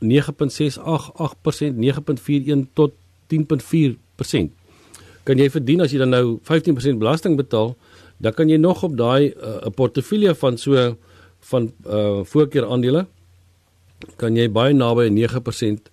9.688% 0.00 1.76
9.41 1.76 2.66
tot 2.74 2.92
10.4%. 3.28 4.48
Kan 5.24 5.38
jy 5.38 5.50
verdien 5.52 5.80
as 5.84 5.92
jy 5.92 5.98
dan 6.02 6.10
nou 6.10 6.40
15% 6.48 6.98
belasting 7.00 7.36
betaal, 7.36 7.76
dan 8.20 8.32
kan 8.36 8.48
jy 8.48 8.58
nog 8.60 8.82
op 8.84 8.96
daai 8.96 9.32
uh, 9.32 9.66
'n 9.66 9.72
portefeulje 9.72 10.34
van 10.34 10.58
so 10.58 10.96
van 11.40 11.72
uh 11.86 12.20
voorkeur 12.24 12.66
aandele 12.68 13.06
kan 14.16 14.36
jy 14.36 14.48
baie 14.48 14.74
naby 14.74 15.08
9% 15.08 15.88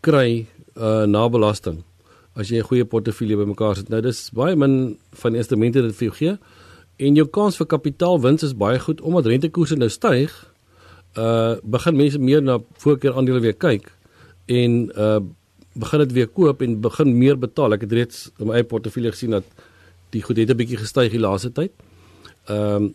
kry 0.00 0.46
uh 0.76 1.04
na 1.06 1.28
belasting 1.28 1.84
as 2.34 2.48
jy 2.48 2.58
'n 2.58 2.68
goeie 2.68 2.84
portefeulje 2.84 3.36
bymekaar 3.36 3.76
sit. 3.76 3.88
Nou 3.88 4.00
dis 4.00 4.30
baie 4.32 4.56
min 4.56 4.98
van 5.12 5.34
instrumente 5.34 5.82
wat 5.82 5.94
vir 5.94 6.08
jou 6.08 6.16
gee 6.16 6.38
en 6.96 7.14
jou 7.14 7.26
kans 7.26 7.56
vir 7.56 7.66
kapitaalwins 7.66 8.42
is 8.42 8.54
baie 8.54 8.78
goed 8.78 9.00
omdat 9.00 9.26
rentekoerse 9.26 9.76
nou 9.76 9.88
styg 9.88 10.51
uh 11.18 11.56
begin 11.62 11.96
mense 11.96 12.18
meer 12.18 12.42
na 12.42 12.58
voorkeur 12.80 13.16
aandele 13.16 13.40
weer 13.40 13.56
kyk 13.56 13.92
en 14.46 14.92
uh 14.96 15.20
begin 15.74 15.98
dit 16.04 16.12
weer 16.12 16.28
koop 16.28 16.62
en 16.62 16.80
begin 16.80 17.14
meer 17.16 17.38
betaal. 17.38 17.72
Ek 17.72 17.86
het 17.86 17.92
reeds 17.92 18.26
in 18.38 18.50
my 18.50 18.58
eie 18.58 18.68
portefeulje 18.68 19.14
gesien 19.14 19.30
dat 19.36 19.46
die 20.12 20.22
goed 20.22 20.36
het 20.36 20.50
'n 20.50 20.56
bietjie 20.56 20.76
gestyg 20.76 21.10
die 21.10 21.20
laaste 21.20 21.52
tyd. 21.52 21.72
Ehm 22.48 22.74
um, 22.74 22.94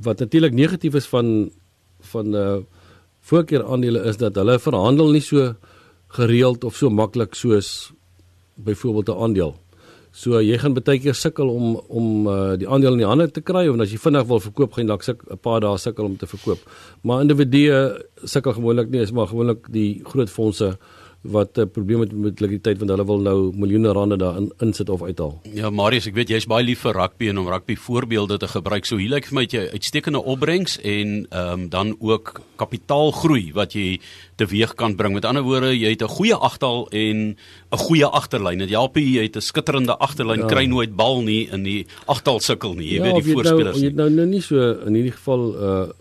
wat 0.00 0.18
natuurlik 0.18 0.52
negatief 0.52 0.94
is 0.94 1.06
van 1.06 1.50
van 2.00 2.34
uh 2.34 2.58
voorkeur 3.20 3.64
aandele 3.64 4.02
is 4.08 4.16
dat 4.16 4.34
hulle 4.34 4.58
verhandel 4.58 5.10
nie 5.10 5.20
so 5.20 5.54
gereeld 6.08 6.64
of 6.64 6.76
so 6.76 6.90
maklik 6.90 7.34
soos 7.34 7.92
byvoorbeeld 8.54 9.08
'n 9.08 9.22
aandeel. 9.22 9.54
So 10.12 10.40
jy 10.42 10.56
gaan 10.58 10.74
baie 10.74 10.98
keer 10.98 11.14
sukkel 11.14 11.48
om 11.48 11.76
om 11.88 12.06
uh, 12.26 12.56
die 12.58 12.66
aandeel 12.66 12.96
in 12.96 13.02
die 13.04 13.08
hande 13.08 13.28
te 13.30 13.42
kry 13.46 13.68
of 13.70 13.78
as 13.80 13.92
jy 13.94 13.98
vinnig 14.02 14.26
wil 14.26 14.40
verkoop 14.42 14.74
gaan 14.74 14.90
dalk 14.90 15.04
suk 15.06 15.22
'n 15.30 15.38
paar 15.38 15.60
dae 15.60 15.78
sukkel 15.78 16.04
om 16.04 16.16
te 16.16 16.26
verkoop. 16.26 16.58
Maar 17.02 17.22
individue 17.22 18.02
sukkel 18.24 18.52
gewoonlik 18.58 18.90
nie, 18.90 19.00
is 19.00 19.12
maar 19.12 19.28
gewoonlik 19.30 19.70
die 19.70 20.02
groot 20.04 20.30
fondse 20.30 20.78
wat 21.22 21.56
'n 21.56 21.60
uh, 21.60 21.66
probleem 21.66 22.00
het 22.00 22.12
met 22.12 22.40
likwiditeit 22.40 22.78
want 22.78 22.90
hulle 22.90 23.04
wil 23.04 23.20
nou 23.20 23.52
miljoene 23.56 23.92
rande 23.92 24.16
daarin 24.16 24.52
insit 24.58 24.88
of 24.88 25.02
uithaal. 25.02 25.40
Ja, 25.52 25.70
Marius, 25.70 26.06
ek 26.06 26.14
weet 26.14 26.28
jy's 26.28 26.46
baie 26.46 26.64
lief 26.64 26.80
vir 26.80 26.94
rugby 26.94 27.28
en 27.28 27.38
om 27.38 27.48
rugby 27.48 27.76
voorbeelde 27.76 28.38
te 28.38 28.48
gebruik. 28.48 28.86
So 28.86 28.96
hier 28.96 29.10
lyk 29.10 29.26
vir 29.26 29.34
my 29.34 29.44
jy 29.44 29.68
uitstekende 29.72 30.24
opbrengs 30.24 30.78
en 30.80 31.26
ehm 31.30 31.52
um, 31.52 31.68
dan 31.68 31.96
ook 31.98 32.40
kapitaalgroei 32.56 33.52
wat 33.52 33.72
jy 33.72 34.00
teweeg 34.36 34.74
kan 34.74 34.96
bring. 34.96 35.14
Met 35.14 35.24
ander 35.24 35.42
woorde, 35.42 35.76
jy 35.76 35.90
het 35.90 36.02
'n 36.02 36.08
goeie 36.08 36.34
agtal 36.34 36.88
en 36.88 37.36
'n 37.70 37.78
goeie 37.78 38.06
agterlyn. 38.06 38.58
Dit 38.58 38.70
help 38.70 38.96
jy 38.96 39.22
het 39.22 39.36
'n 39.36 39.40
skitterende 39.40 39.96
agterlyn, 39.98 40.40
ja. 40.40 40.46
kry 40.46 40.64
nooit 40.64 40.96
bal 40.96 41.22
nie 41.22 41.48
in 41.52 41.62
die 41.62 41.86
agtal 42.06 42.40
sukkel 42.40 42.74
nie. 42.74 42.88
Jy 42.88 42.96
ja, 42.96 43.02
weet 43.02 43.24
die 43.24 43.34
nou- 43.34 43.34
voorspelers. 43.34 43.76
Nou, 43.76 43.80
jy 43.80 43.86
het 43.86 43.96
nou 43.96 44.10
nou 44.10 44.26
nie 44.26 44.40
so 44.40 44.56
in 44.86 44.94
hierdie 44.94 45.12
geval 45.12 45.52
'n 45.52 45.54
uh, 45.62 45.99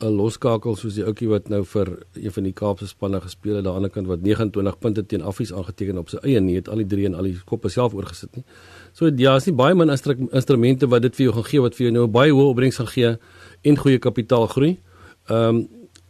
'n 0.00 0.14
loskakel 0.14 0.76
soos 0.76 0.94
die 0.94 1.04
ouetjie 1.04 1.28
wat 1.28 1.48
nou 1.48 1.64
vir 1.64 1.88
een 2.14 2.32
van 2.32 2.44
die 2.44 2.52
Kaapse 2.52 2.86
spanne 2.86 3.20
gespeel 3.20 3.56
het 3.56 3.66
aan 3.66 3.72
die 3.72 3.76
ander 3.76 3.90
kant 3.90 4.06
wat 4.06 4.20
29 4.22 4.78
punte 4.78 5.06
teen 5.06 5.22
Affies 5.22 5.52
aangeteken 5.52 5.98
op 5.98 6.08
sy 6.08 6.18
eie 6.22 6.40
nie, 6.40 6.54
het 6.54 6.68
al 6.68 6.76
die 6.76 6.86
drie 6.86 7.06
en 7.06 7.14
al 7.14 7.22
die 7.22 7.36
koppe 7.44 7.68
self 7.68 7.94
oorgesit 7.94 8.36
nie. 8.36 8.44
So 8.92 9.10
ja, 9.16 9.36
is 9.36 9.46
nie 9.46 9.54
baie 9.54 9.74
min 9.74 9.90
instrumente 9.90 10.86
wat 10.86 11.02
dit 11.02 11.16
vir 11.16 11.24
jou 11.24 11.34
gaan 11.34 11.44
gee 11.44 11.60
wat 11.60 11.74
vir 11.74 11.86
jou 11.86 11.92
nou 11.92 12.06
baie 12.06 12.30
hoë 12.30 12.50
opbrengs 12.50 12.76
gaan 12.76 12.86
gee 12.86 13.16
en 13.64 13.76
goeie 13.76 13.98
kapitaalgroei. 13.98 14.78
Ehm 15.28 15.56
um, 15.56 15.68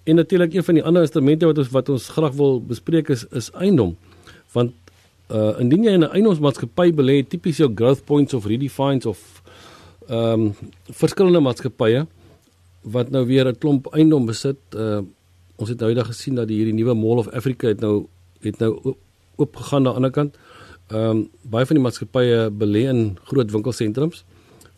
En 0.09 0.15
natuurlik 0.15 0.55
een 0.55 0.65
van 0.65 0.75
die 0.75 0.83
ander 0.83 1.03
instrumente 1.03 1.47
wat 1.47 1.59
ons 1.59 1.69
wat 1.69 1.89
ons 1.89 2.09
graag 2.09 2.33
wil 2.33 2.63
bespreek 2.65 3.09
is 3.09 3.27
is 3.29 3.51
eiendom. 3.51 3.97
Want 4.53 4.73
uh 5.29 5.61
indien 5.61 5.85
jy 5.85 5.93
in 5.93 6.05
'n 6.05 6.13
eiendomsmaatskappy 6.17 6.93
belê, 6.97 7.29
tipies 7.29 7.57
jou 7.57 7.71
growth 7.75 8.05
points 8.05 8.35
of 8.35 8.47
redefines 8.47 9.07
of 9.07 9.43
ehm 10.09 10.41
um, 10.41 10.55
verskillende 10.89 11.41
maatskappye 11.41 12.07
wat 12.91 13.11
nou 13.11 13.27
weer 13.27 13.47
'n 13.49 13.59
klomp 13.59 13.87
eiendom 13.95 14.27
besit. 14.27 14.59
Uh 14.75 15.03
ons 15.59 15.69
het 15.69 15.81
nou 15.81 15.91
eendag 15.91 16.07
gesien 16.07 16.35
dat 16.35 16.49
hierdie 16.49 16.75
nuwe 16.75 16.95
Mall 16.95 17.19
of 17.19 17.29
Africa 17.29 17.67
het 17.67 17.81
nou 17.81 18.07
het 18.41 18.59
nou 18.59 18.95
oopgegaan 19.37 19.79
aan 19.79 19.85
die 19.85 19.95
ander 19.95 20.11
kant. 20.11 20.37
Ehm 20.89 21.11
um, 21.11 21.29
baie 21.43 21.67
van 21.67 21.77
die 21.77 21.83
maatskappye 21.83 22.51
belê 22.51 22.87
in 22.89 23.19
groot 23.25 23.51
winkelsentrums 23.51 24.25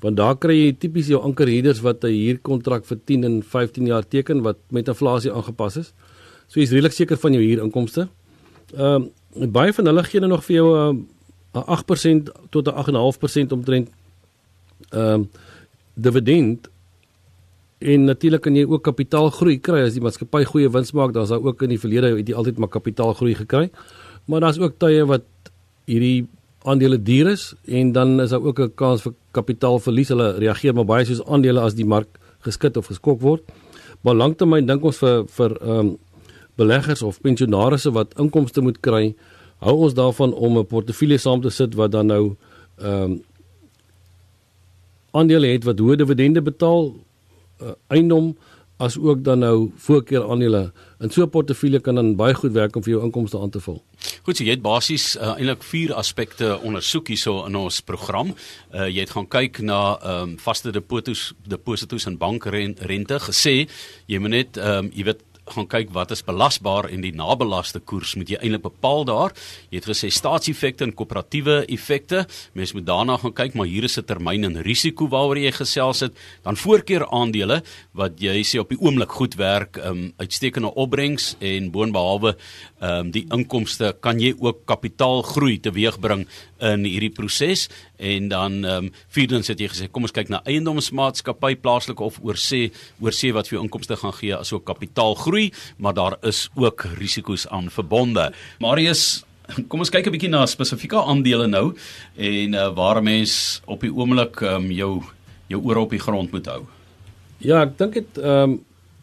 want 0.01 0.17
daar 0.17 0.37
kry 0.41 0.55
jy 0.57 0.73
tipies 0.81 1.11
jou 1.13 1.21
ankerhuurders 1.21 1.83
wat 1.85 2.05
'n 2.05 2.09
huurkontrak 2.09 2.85
vir 2.85 2.99
10 3.05 3.25
en 3.25 3.43
15 3.43 3.87
jaar 3.87 4.09
teken 4.09 4.43
wat 4.43 4.57
met 4.71 4.89
inflasie 4.89 5.33
aangepas 5.33 5.77
is. 5.77 5.93
So 6.49 6.61
jy's 6.61 6.71
redelik 6.71 6.93
seker 6.93 7.17
van 7.17 7.33
jou 7.33 7.43
huurinkomste. 7.43 8.09
Ehm 8.75 9.05
uh, 9.37 9.47
baie 9.47 9.73
van 9.73 9.87
hulle 9.87 10.05
gee 10.05 10.21
nog 10.21 10.45
vir 10.45 10.57
jou 10.57 10.69
'n 10.93 11.07
uh, 11.55 11.63
8% 11.69 12.31
tot 12.51 12.67
'n 12.67 12.75
8.5% 12.75 13.53
omtrent 13.53 13.89
ehm 14.91 15.21
uh, 15.21 15.27
dividend 15.95 16.69
en 17.81 18.05
natuurlik 18.05 18.43
kan 18.45 18.57
jy 18.57 18.67
ook 18.69 18.85
kapitaalgroei 18.85 19.59
kry 19.65 19.81
as 19.87 19.95
die 19.97 20.03
maatskappy 20.05 20.45
goeie 20.45 20.69
wins 20.73 20.93
maak, 20.93 21.15
dan 21.17 21.25
is 21.25 21.33
daar 21.33 21.41
ook 21.41 21.63
in 21.65 21.73
die 21.73 21.81
verlede 21.81 22.13
het 22.17 22.29
jy 22.29 22.37
altyd 22.37 22.59
maar 22.61 22.69
kapitaalgroei 22.69 23.35
gekry. 23.35 23.71
Maar 24.29 24.45
daar's 24.45 24.61
ook 24.61 24.77
tye 24.79 25.07
wat 25.09 25.25
hierdie 25.89 26.29
aandele 26.69 26.99
duur 27.01 27.31
is 27.33 27.55
en 27.65 27.93
dan 27.97 28.21
is 28.21 28.31
daar 28.31 28.45
ook 28.45 28.61
'n 28.61 28.75
kans 28.75 29.03
vir 29.03 29.15
kapitaalverlies. 29.33 30.09
Hulle 30.09 30.39
reageer 30.39 30.75
maar 30.75 30.85
baie 30.85 31.05
soos 31.05 31.25
aandele 31.25 31.61
as 31.61 31.75
die 31.75 31.87
mark 31.87 32.09
geskit 32.41 32.77
of 32.77 32.87
geskok 32.87 33.21
word. 33.21 33.43
Maar 34.03 34.15
lanktermyn 34.15 34.67
dink 34.67 34.85
ons 34.85 34.99
vir 34.99 35.25
vir 35.27 35.57
ehm 35.63 35.79
um, 35.79 35.99
beleggers 36.57 37.03
of 37.03 37.21
pensionaarsse 37.21 37.91
wat 37.93 38.19
inkomste 38.19 38.61
moet 38.61 38.81
kry, 38.81 39.15
hou 39.65 39.77
ons 39.87 39.95
daarvan 39.95 40.35
om 40.35 40.59
'n 40.59 40.67
portefeulje 40.67 41.19
saam 41.19 41.41
te 41.41 41.51
sit 41.51 41.75
wat 41.75 41.93
dan 41.93 42.07
nou 42.07 42.37
ehm 42.79 43.03
um, 43.03 43.23
aandele 45.13 45.47
het 45.47 45.65
wat 45.65 45.79
hoë 45.79 45.97
dividende 45.97 46.43
betaal, 46.43 46.95
uh, 47.63 47.77
eiendom 47.89 48.35
as 48.81 48.97
ook 48.99 49.25
dan 49.25 49.39
nou 49.39 49.71
voorkeur 49.77 50.31
aandele. 50.31 50.73
In 50.99 51.11
so 51.11 51.23
'n 51.23 51.31
portefeulje 51.31 51.81
kan 51.81 51.95
dan 51.95 52.17
baie 52.17 52.35
goed 52.35 52.53
werk 52.53 52.77
om 52.77 52.83
vir 52.83 52.93
jou 52.93 53.05
inkomste 53.05 53.39
aan 53.39 53.51
te 53.51 53.61
vul. 53.61 53.85
Goed, 54.23 54.37
so 54.37 54.45
jy 54.45 54.51
het 54.51 54.63
basies 54.63 55.17
uh, 55.17 55.37
eintlik 55.37 55.63
vier 55.63 55.95
aspekte 55.95 56.61
ondersoek 56.63 57.09
hierso 57.09 57.47
in 57.47 57.57
ons 57.57 57.81
program. 57.81 58.35
Uh, 58.75 58.89
jy 58.89 59.01
het 59.01 59.11
gaan 59.11 59.29
kyk 59.29 59.61
na 59.61 59.99
ehm 60.03 60.23
um, 60.23 60.39
vaste 60.39 60.73
deposito's, 60.73 61.33
deposito's 61.47 62.07
en 62.07 62.19
bankrente 62.19 63.19
gesê 63.19 63.69
jy 64.07 64.19
moet 64.19 64.31
net 64.31 64.57
ehm 64.57 64.85
um, 64.85 64.91
jy 64.95 65.05
weet 65.05 65.23
gaan 65.53 65.67
kyk 65.67 65.91
wat 65.95 66.11
is 66.15 66.23
belasbaar 66.27 66.89
en 66.91 67.03
die 67.05 67.13
nabelaste 67.17 67.81
koers 67.81 68.15
moet 68.17 68.31
jy 68.33 68.39
eintlik 68.41 68.63
bepaal 68.63 69.05
daar. 69.09 69.35
Jy 69.71 69.81
het 69.81 69.89
gesê 69.91 70.11
staatseffekte 70.13 70.85
en 70.87 70.95
koöperatiewe 70.95 71.65
effekte. 71.69 72.27
Mens 72.55 72.73
moet 72.77 72.87
daarna 72.87 73.17
gaan 73.21 73.35
kyk, 73.35 73.55
maar 73.55 73.67
hier 73.67 73.85
is 73.85 73.99
'n 73.99 74.05
termyn 74.05 74.45
en 74.45 74.63
risiko 74.63 75.09
waaroor 75.09 75.39
jy 75.39 75.53
gesels 75.53 76.01
het. 76.01 76.13
Dan 76.43 76.57
voorkeur 76.57 77.07
aandele 77.11 77.63
wat 77.93 78.21
jy 78.21 78.43
sê 78.43 78.59
op 78.59 78.69
die 78.69 78.81
oomblik 78.81 79.11
goed 79.11 79.35
werk, 79.35 79.77
um, 79.77 80.13
uitstekende 80.17 80.75
opbrengs 80.75 81.37
en 81.41 81.71
boonbehalwe 81.71 82.37
ehm 82.81 83.07
um, 83.07 83.11
die 83.13 83.27
inkomste 83.29 83.93
kan 84.01 84.21
jy 84.21 84.33
ook 84.39 84.65
kapitaalgroei 84.65 85.59
teweegbring 85.61 86.27
in 86.65 86.85
hierdie 86.85 87.13
proses. 87.13 87.69
En 87.97 88.29
dan 88.29 88.65
ehm 88.65 88.87
um, 88.87 88.93
vierdens 89.09 89.49
het 89.53 89.61
jy 89.61 89.69
gesê 89.69 89.91
kom 89.91 90.09
ons 90.09 90.17
kyk 90.17 90.33
na 90.33 90.41
eiendomsmaatskappy 90.45 91.57
plaaslike 91.61 92.03
of 92.03 92.21
oorsee 92.25 92.73
oorsee 93.01 93.33
wat 93.37 93.49
vir 93.49 93.59
jou 93.59 93.65
inkomste 93.65 93.97
gaan 94.01 94.17
gee 94.17 94.37
asook 94.37 94.65
kapitaalgroei 94.65 95.51
maar 95.77 95.95
daar 95.95 96.17
is 96.23 96.49
ook 96.55 96.87
risiko's 96.99 97.47
aan 97.47 97.71
verbonde. 97.71 98.33
Marius 98.61 99.25
kom 99.69 99.81
ons 99.81 99.91
kyk 99.91 100.07
'n 100.07 100.15
bietjie 100.15 100.31
na 100.31 100.47
spesifieke 100.47 100.97
aandele 100.97 101.47
nou 101.47 101.75
en 102.17 102.55
uh, 102.55 102.69
waar 102.75 103.03
mens 103.03 103.61
op 103.67 103.81
die 103.81 103.93
oomblik 103.93 104.41
ehm 104.43 104.65
um, 104.65 104.71
jou 104.71 105.03
jou 105.49 105.61
ore 105.65 105.81
op 105.81 105.91
die 105.91 106.01
grond 106.01 106.33
moet 106.33 106.47
hou. 106.47 106.65
Ja 107.39 107.63
ek 107.63 107.79
dink 107.79 107.95
dit 107.95 108.19
ehm 108.19 108.51
um, 108.51 108.59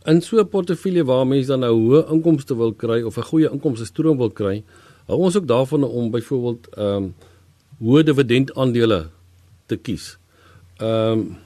in 0.08 0.22
so 0.22 0.40
'n 0.40 0.50
portefeulje 0.50 1.04
waar 1.04 1.28
mense 1.28 1.48
dan 1.48 1.60
nou 1.60 1.76
hoë 1.76 2.08
inkomste 2.12 2.56
wil 2.56 2.74
kry 2.74 3.02
of 3.04 3.18
'n 3.18 3.30
goeie 3.32 3.50
inkomste 3.52 3.86
stroom 3.86 4.18
wil 4.18 4.32
kry 4.32 4.64
hou 5.08 5.20
ons 5.24 5.36
ook 5.36 5.48
daarvan 5.48 5.84
om 5.84 6.12
byvoorbeeld 6.12 6.68
ehm 6.76 7.04
um, 7.04 7.16
hoë 7.78 8.04
dividend 8.04 8.50
aandele 8.58 9.10
te 9.70 9.78
kies. 9.78 10.18
Ehm 10.78 11.20
um, 11.20 11.38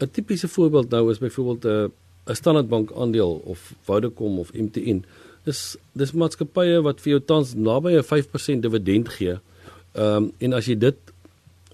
'n 0.00 0.10
tipiese 0.10 0.48
voorbeeld 0.48 0.90
nou 0.90 1.10
is 1.10 1.18
byvoorbeeld 1.18 1.64
'n 1.64 1.68
uh, 1.68 2.30
'n 2.30 2.34
Standard 2.34 2.68
Bank 2.68 2.92
aandeel 2.92 3.42
of 3.44 3.74
Vodacom 3.82 4.38
of 4.38 4.52
MTN. 4.52 5.04
Dis 5.44 5.76
dis 5.92 6.12
maatskappye 6.12 6.82
wat 6.82 7.00
vir 7.00 7.10
jou 7.10 7.20
tans 7.20 7.54
naby 7.54 7.96
'n 7.96 8.02
5% 8.02 8.60
dividend 8.62 9.08
gee. 9.08 9.38
Ehm 9.92 10.16
um, 10.16 10.32
en 10.38 10.52
as 10.52 10.66
jy 10.66 10.78
dit 10.78 10.96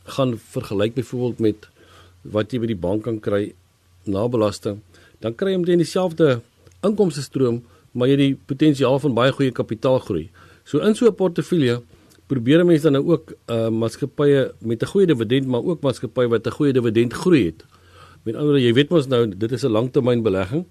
gaan 0.04 0.38
vergelyk 0.38 0.94
byvoorbeeld 0.94 1.38
met 1.38 1.68
wat 2.22 2.52
jy 2.52 2.58
by 2.58 2.66
die 2.66 2.82
bank 2.86 3.02
kan 3.02 3.20
kry 3.20 3.54
na 4.04 4.28
belasting, 4.28 4.82
dan 5.22 5.34
kry 5.38 5.54
jy 5.54 5.60
omtrent 5.60 5.82
dieselfde 5.82 6.40
inkomste 6.82 7.22
stroom, 7.22 7.62
maar 7.92 8.10
jy 8.10 8.16
het 8.16 8.22
die 8.22 8.36
potensiaal 8.50 8.98
van 9.02 9.14
baie 9.14 9.32
goeie 9.32 9.54
kapitaalgroei. 9.54 10.28
So 10.64 10.78
in 10.78 10.94
so 10.94 11.06
'n 11.06 11.14
portefeulje 11.14 11.82
probeer 12.26 12.64
mense 12.64 12.82
dan 12.82 12.92
nou 12.92 13.04
ook 13.12 13.34
uh 13.50 13.68
maatskappye 13.68 14.52
met 14.60 14.82
'n 14.82 14.90
goeie 14.92 15.06
dividend 15.06 15.46
maar 15.46 15.62
ook 15.64 15.80
maatskappye 15.82 16.28
wat 16.28 16.46
'n 16.46 16.50
goeie 16.58 16.72
dividend 16.72 17.12
groei 17.12 17.44
het. 17.46 17.64
Met 18.24 18.34
ander 18.34 18.52
woorde, 18.52 18.66
jy 18.66 18.72
weet 18.74 18.90
mos 18.90 19.06
nou 19.06 19.28
dit 19.28 19.52
is 19.52 19.64
'n 19.64 19.70
langtermynbelegging. 19.70 20.64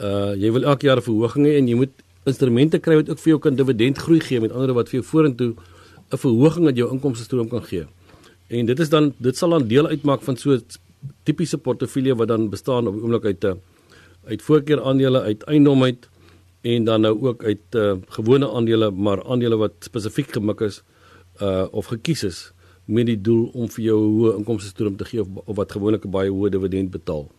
Uh 0.00 0.34
jy 0.34 0.52
wil 0.52 0.62
elke 0.62 0.86
jaar 0.86 0.96
'n 0.96 1.02
verhoging 1.02 1.46
hê 1.46 1.56
en 1.58 1.68
jy 1.68 1.74
moet 1.74 1.94
instrumente 2.24 2.78
kry 2.78 2.94
wat 2.94 3.10
ook 3.10 3.18
vir 3.18 3.30
jou 3.30 3.38
kan 3.38 3.56
dividend 3.56 3.98
groei 3.98 4.20
gee 4.20 4.40
met 4.40 4.50
ander 4.50 4.66
woorde 4.66 4.80
wat 4.80 4.88
vir 4.88 5.00
jou 5.00 5.04
vorentoe 5.04 5.54
'n 6.12 6.16
verhoging 6.16 6.68
in 6.68 6.74
jou 6.74 6.90
inkomste 6.92 7.24
stroom 7.24 7.48
kan 7.48 7.62
gee. 7.62 7.86
En 8.48 8.66
dit 8.66 8.78
is 8.80 8.88
dan 8.88 9.12
dit 9.18 9.36
sal 9.36 9.50
dan 9.50 9.68
deel 9.68 9.86
uitmaak 9.86 10.22
van 10.22 10.36
so 10.36 10.52
'n 10.52 10.62
tipiese 11.22 11.58
portefeulje 11.58 12.14
wat 12.14 12.28
dan 12.28 12.48
bestaan 12.48 12.86
op 12.86 12.94
oomblik 12.94 13.24
uit 13.24 13.44
'n 13.44 13.46
uh, 13.46 13.54
uit 14.26 14.42
voorkeur 14.42 14.82
aandele, 14.82 15.20
uit 15.20 15.42
eiendom 15.42 15.82
uit 15.82 16.08
en 16.60 16.84
dan 16.84 17.00
nou 17.00 17.14
ook 17.28 17.44
uit 17.44 17.76
uh, 17.76 17.92
gewone 18.08 18.50
aandele 18.50 18.90
maar 18.90 19.24
aandele 19.24 19.56
wat 19.56 19.72
spesifiek 19.80 20.32
gemik 20.32 20.60
is 20.60 20.82
uh 21.42 21.66
of 21.70 21.86
gekies 21.86 22.22
is 22.24 22.52
met 22.84 23.06
die 23.06 23.20
doel 23.20 23.50
om 23.54 23.68
vir 23.68 23.84
jou 23.84 24.00
'n 24.00 24.12
hoë 24.16 24.36
inkomste 24.38 24.68
stroom 24.68 24.96
te 24.96 25.04
gee 25.04 25.20
of, 25.20 25.28
of 25.44 25.56
wat 25.56 25.72
gewoonlik 25.72 26.04
'n 26.04 26.10
baie 26.10 26.30
hoë 26.30 26.50
dividend 26.50 26.90
betaal. 26.90 27.30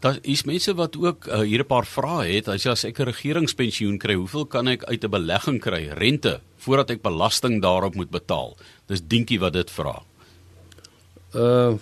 Daar 0.00 0.18
is 0.22 0.44
mense 0.44 0.74
wat 0.74 0.96
ook 0.96 1.26
uh, 1.26 1.40
hier 1.40 1.60
'n 1.60 1.66
paar 1.66 1.86
vrae 1.86 2.34
het. 2.36 2.48
As 2.48 2.62
jy 2.62 2.70
as 2.70 2.84
ek 2.84 2.98
'n 2.98 3.10
regeringspensioen 3.10 3.98
kry, 3.98 4.14
hoeveel 4.14 4.46
kan 4.46 4.68
ek 4.68 4.84
uit 4.84 5.04
'n 5.04 5.10
belegging 5.10 5.60
kry, 5.60 5.88
rente, 5.88 6.40
voordat 6.56 6.90
ek 6.90 7.02
belasting 7.02 7.62
daarop 7.62 7.94
moet 7.94 8.10
betaal? 8.10 8.56
Dis 8.86 9.02
dinkie 9.02 9.40
wat 9.40 9.52
dit 9.52 9.70
vra. 9.70 10.02
Uh 11.34 11.74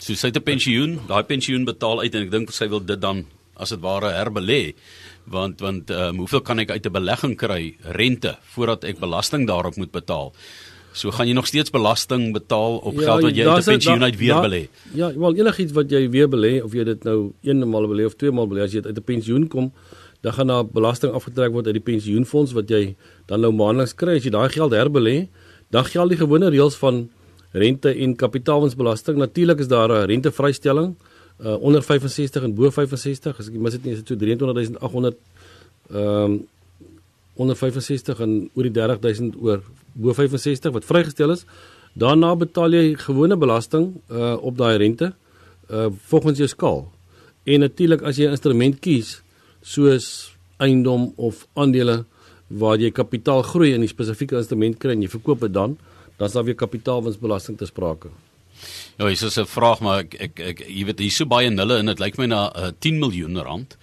so 0.00 0.16
sy 0.16 0.32
het 0.32 0.36
'n 0.36 0.42
pensioen, 0.42 0.98
daai 1.08 1.22
pensioen 1.22 1.64
betaal 1.64 2.00
uit 2.00 2.14
en 2.14 2.22
ek 2.22 2.30
dink 2.30 2.52
sy 2.52 2.68
wil 2.68 2.80
dit 2.80 3.00
dan 3.00 3.26
as 3.56 3.70
dit 3.70 3.80
ware 3.80 4.10
herbelê 4.16 4.74
want 5.28 5.60
want 5.60 5.90
um, 5.90 6.16
hoeveel 6.24 6.40
kan 6.40 6.58
ek 6.58 6.70
uit 6.70 6.86
'n 6.86 6.92
belegging 6.92 7.36
kry 7.36 7.76
rente 7.84 8.36
voordat 8.54 8.84
ek 8.84 8.98
belasting 8.98 9.46
daarop 9.46 9.76
moet 9.76 9.92
betaal? 9.92 10.32
So 10.92 11.10
gaan 11.10 11.28
jy 11.28 11.34
nog 11.34 11.46
steeds 11.46 11.70
belasting 11.70 12.32
betaal 12.32 12.78
op 12.82 12.94
ja, 12.94 13.00
geld 13.00 13.22
wat 13.22 13.36
jy 13.36 13.46
uit 13.46 13.62
'n 13.62 13.70
pensioen 13.70 14.02
uit 14.02 14.16
weer 14.16 14.40
belê. 14.42 14.68
Ja, 14.94 15.12
wel 15.14 15.36
enigiets 15.36 15.72
wat 15.72 15.90
jy 15.90 16.10
weer 16.10 16.28
belê 16.28 16.62
of 16.62 16.72
jy 16.72 16.84
dit 16.84 17.04
nou 17.04 17.32
eenmal 17.42 17.86
belê 17.86 18.06
of 18.06 18.16
tweemaal 18.16 18.48
belê 18.48 18.62
as 18.62 18.72
jy 18.72 18.82
uit 18.82 18.96
'n 18.96 19.04
pensioen 19.04 19.48
kom, 19.48 19.72
dan 20.20 20.32
gaan 20.32 20.46
daar 20.46 20.66
belasting 20.66 21.12
afgetrek 21.12 21.52
word 21.52 21.66
uit 21.66 21.74
die 21.74 21.92
pensioenfonds 21.92 22.52
wat 22.52 22.68
jy 22.68 22.96
dan 23.26 23.40
nou 23.40 23.52
maandeliks 23.52 23.94
kry 23.94 24.16
as 24.16 24.24
jy 24.24 24.30
daai 24.30 24.48
geld 24.48 24.72
herbelê. 24.72 25.28
Dan 25.70 25.84
geld 25.84 26.08
die 26.08 26.18
gewone 26.18 26.50
reëls 26.50 26.74
van 26.74 27.08
rente 27.52 27.94
en 27.94 28.16
kapitaalwinsbelasting. 28.16 29.18
Natuurlik 29.18 29.58
is 29.58 29.68
daar 29.68 29.88
'n 29.88 30.06
rentevrystelling 30.06 30.94
uh 31.44 31.56
onder 31.62 31.82
65 31.82 32.42
en 32.42 32.54
bo 32.54 32.70
65 32.70 33.38
as 33.38 33.48
ek 33.48 33.54
mis 33.54 33.72
dit 33.72 33.84
nie 33.84 33.92
is 33.92 33.98
dit 33.98 34.08
so 34.08 34.16
23800 34.16 35.16
ehm 35.90 36.24
um, 36.24 36.46
onder 37.34 37.56
65 37.56 38.20
en 38.20 38.50
oor 38.54 38.62
die 38.62 38.72
30000 38.72 39.36
oor 39.40 39.62
bo 39.92 40.12
65 40.12 40.72
wat 40.72 40.84
vrygestel 40.84 41.30
is. 41.30 41.44
Daarna 41.92 42.34
betaal 42.36 42.72
jy 42.72 42.94
gewone 42.96 43.36
belasting 43.36 43.94
uh 44.10 44.36
op 44.36 44.56
daai 44.56 44.76
rente 44.76 45.12
uh 45.70 45.88
volgens 46.12 46.38
jou 46.38 46.48
skaal. 46.48 46.92
En 47.44 47.60
natuurlik 47.60 48.02
as 48.02 48.16
jy 48.16 48.26
'n 48.26 48.36
instrument 48.36 48.80
kies 48.80 49.22
soos 49.62 50.36
eiendom 50.58 51.12
of 51.16 51.46
aandele 51.54 52.04
waar 52.48 52.78
jy 52.78 52.90
kapitaal 52.90 53.42
groei 53.42 53.72
in 53.72 53.82
'n 53.82 53.88
spesifieke 53.88 54.36
instrument 54.36 54.78
kry 54.78 54.92
en 54.92 55.02
jy 55.02 55.08
verkoop 55.08 55.40
dit 55.40 55.52
dan, 55.52 55.78
dan 56.20 56.28
sal 56.28 56.44
weer 56.44 56.58
kapitaalwinsbelasting 56.58 57.56
te 57.58 57.68
sprake. 57.68 58.12
Ja, 58.98 59.08
dis 59.08 59.38
'n 59.38 59.46
vraag 59.46 59.80
maar 59.80 60.04
ek 60.04 60.14
ek, 60.14 60.40
ek 60.40 60.58
jy 60.68 60.84
weet 60.84 60.98
hier's 60.98 61.16
so 61.16 61.24
baie 61.24 61.50
nulle 61.50 61.78
en 61.78 61.86
dit 61.86 61.98
lyk 61.98 62.18
my 62.18 62.26
na 62.26 62.52
uh, 62.56 62.70
10 62.78 62.98
miljoen 62.98 63.40
rand. 63.40 63.76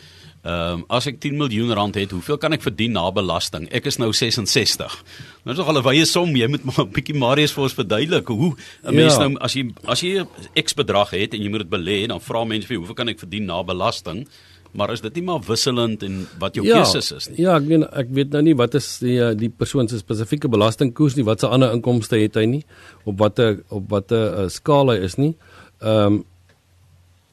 Ehm 0.45 0.73
um, 0.73 0.83
as 0.87 1.07
ek 1.09 1.17
10 1.19 1.35
miljoen 1.35 1.73
rand 1.73 1.95
het, 1.95 2.11
hoeveel 2.11 2.37
kan 2.37 2.53
ek 2.53 2.61
verdien 2.61 2.93
na 2.93 3.09
belasting? 3.11 3.65
Ek 3.73 3.85
is 3.89 3.97
nou 3.97 4.13
66. 4.13 5.03
Nou 5.43 5.51
is 5.51 5.57
nog 5.57 5.67
al 5.67 5.79
'n 5.81 5.83
wye 5.83 6.05
som, 6.05 6.35
jy 6.35 6.47
moet 6.47 6.63
maar 6.63 6.85
'n 6.85 6.93
bietjie 6.97 7.17
Marius 7.17 7.51
vir 7.51 7.63
ons 7.63 7.73
verduidelik 7.73 8.27
hoe 8.27 8.53
'n 8.83 8.95
mens 8.95 9.17
ja. 9.17 9.27
nou 9.27 9.39
as 9.41 9.53
jy 9.53 9.73
as 9.85 10.01
jy 10.01 10.21
'n 10.21 10.27
X 10.63 10.73
bedrag 10.73 11.09
het 11.09 11.33
en 11.33 11.41
jy 11.41 11.49
moet 11.49 11.65
dit 11.65 11.69
belê, 11.69 12.07
dan 12.07 12.21
vra 12.21 12.45
mense 12.45 12.67
vir 12.67 12.77
hoeveel 12.77 12.95
kan 12.95 13.09
ek 13.09 13.19
verdien 13.19 13.45
na 13.45 13.63
belasting? 13.63 14.27
Maar 14.71 14.91
is 14.91 15.01
dit 15.01 15.13
nie 15.19 15.23
maar 15.23 15.43
wisselend 15.47 16.03
en 16.03 16.27
wat 16.39 16.55
jou 16.55 16.65
ja, 16.65 16.81
keuses 16.81 17.11
is 17.11 17.29
nie? 17.29 17.41
Ja, 17.41 17.55
ek 17.57 17.67
weet 17.69 17.85
ek 18.03 18.09
weet 18.13 18.33
nou 18.35 18.41
nie 18.49 18.55
wat 18.59 18.75
is 18.79 18.87
die 19.03 19.17
eh, 19.23 19.33
die 19.37 19.49
persoon 19.49 19.87
se 19.87 19.99
spesifieke 20.01 20.49
belastingkoers 20.51 21.15
nie, 21.15 21.25
wat 21.27 21.43
se 21.43 21.47
ander 21.47 21.71
inkomste 21.75 22.19
het 22.19 22.35
hy 22.35 22.45
nie, 22.45 22.63
op 23.05 23.19
watter 23.21 23.61
op 23.73 23.87
watter 23.89 24.43
uh, 24.43 24.49
skaal 24.51 24.93
hy 24.93 24.99
is 25.07 25.17
nie. 25.21 25.35
Ehm 25.81 26.19
um, 26.19 26.25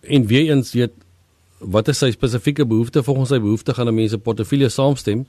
en 0.04 0.26
weer 0.28 0.50
eens 0.52 0.74
weet 0.76 0.92
wat 1.58 1.88
is 1.88 1.98
sy 2.02 2.10
spesifieke 2.12 2.66
behoefte 2.68 3.00
volgens 3.02 3.30
sy 3.32 3.38
behoefte 3.40 3.72
gaan 3.74 3.88
'n 3.88 3.94
mens 3.94 4.12
'n 4.12 4.20
portefeulje 4.20 4.68
saamstem 4.68 5.24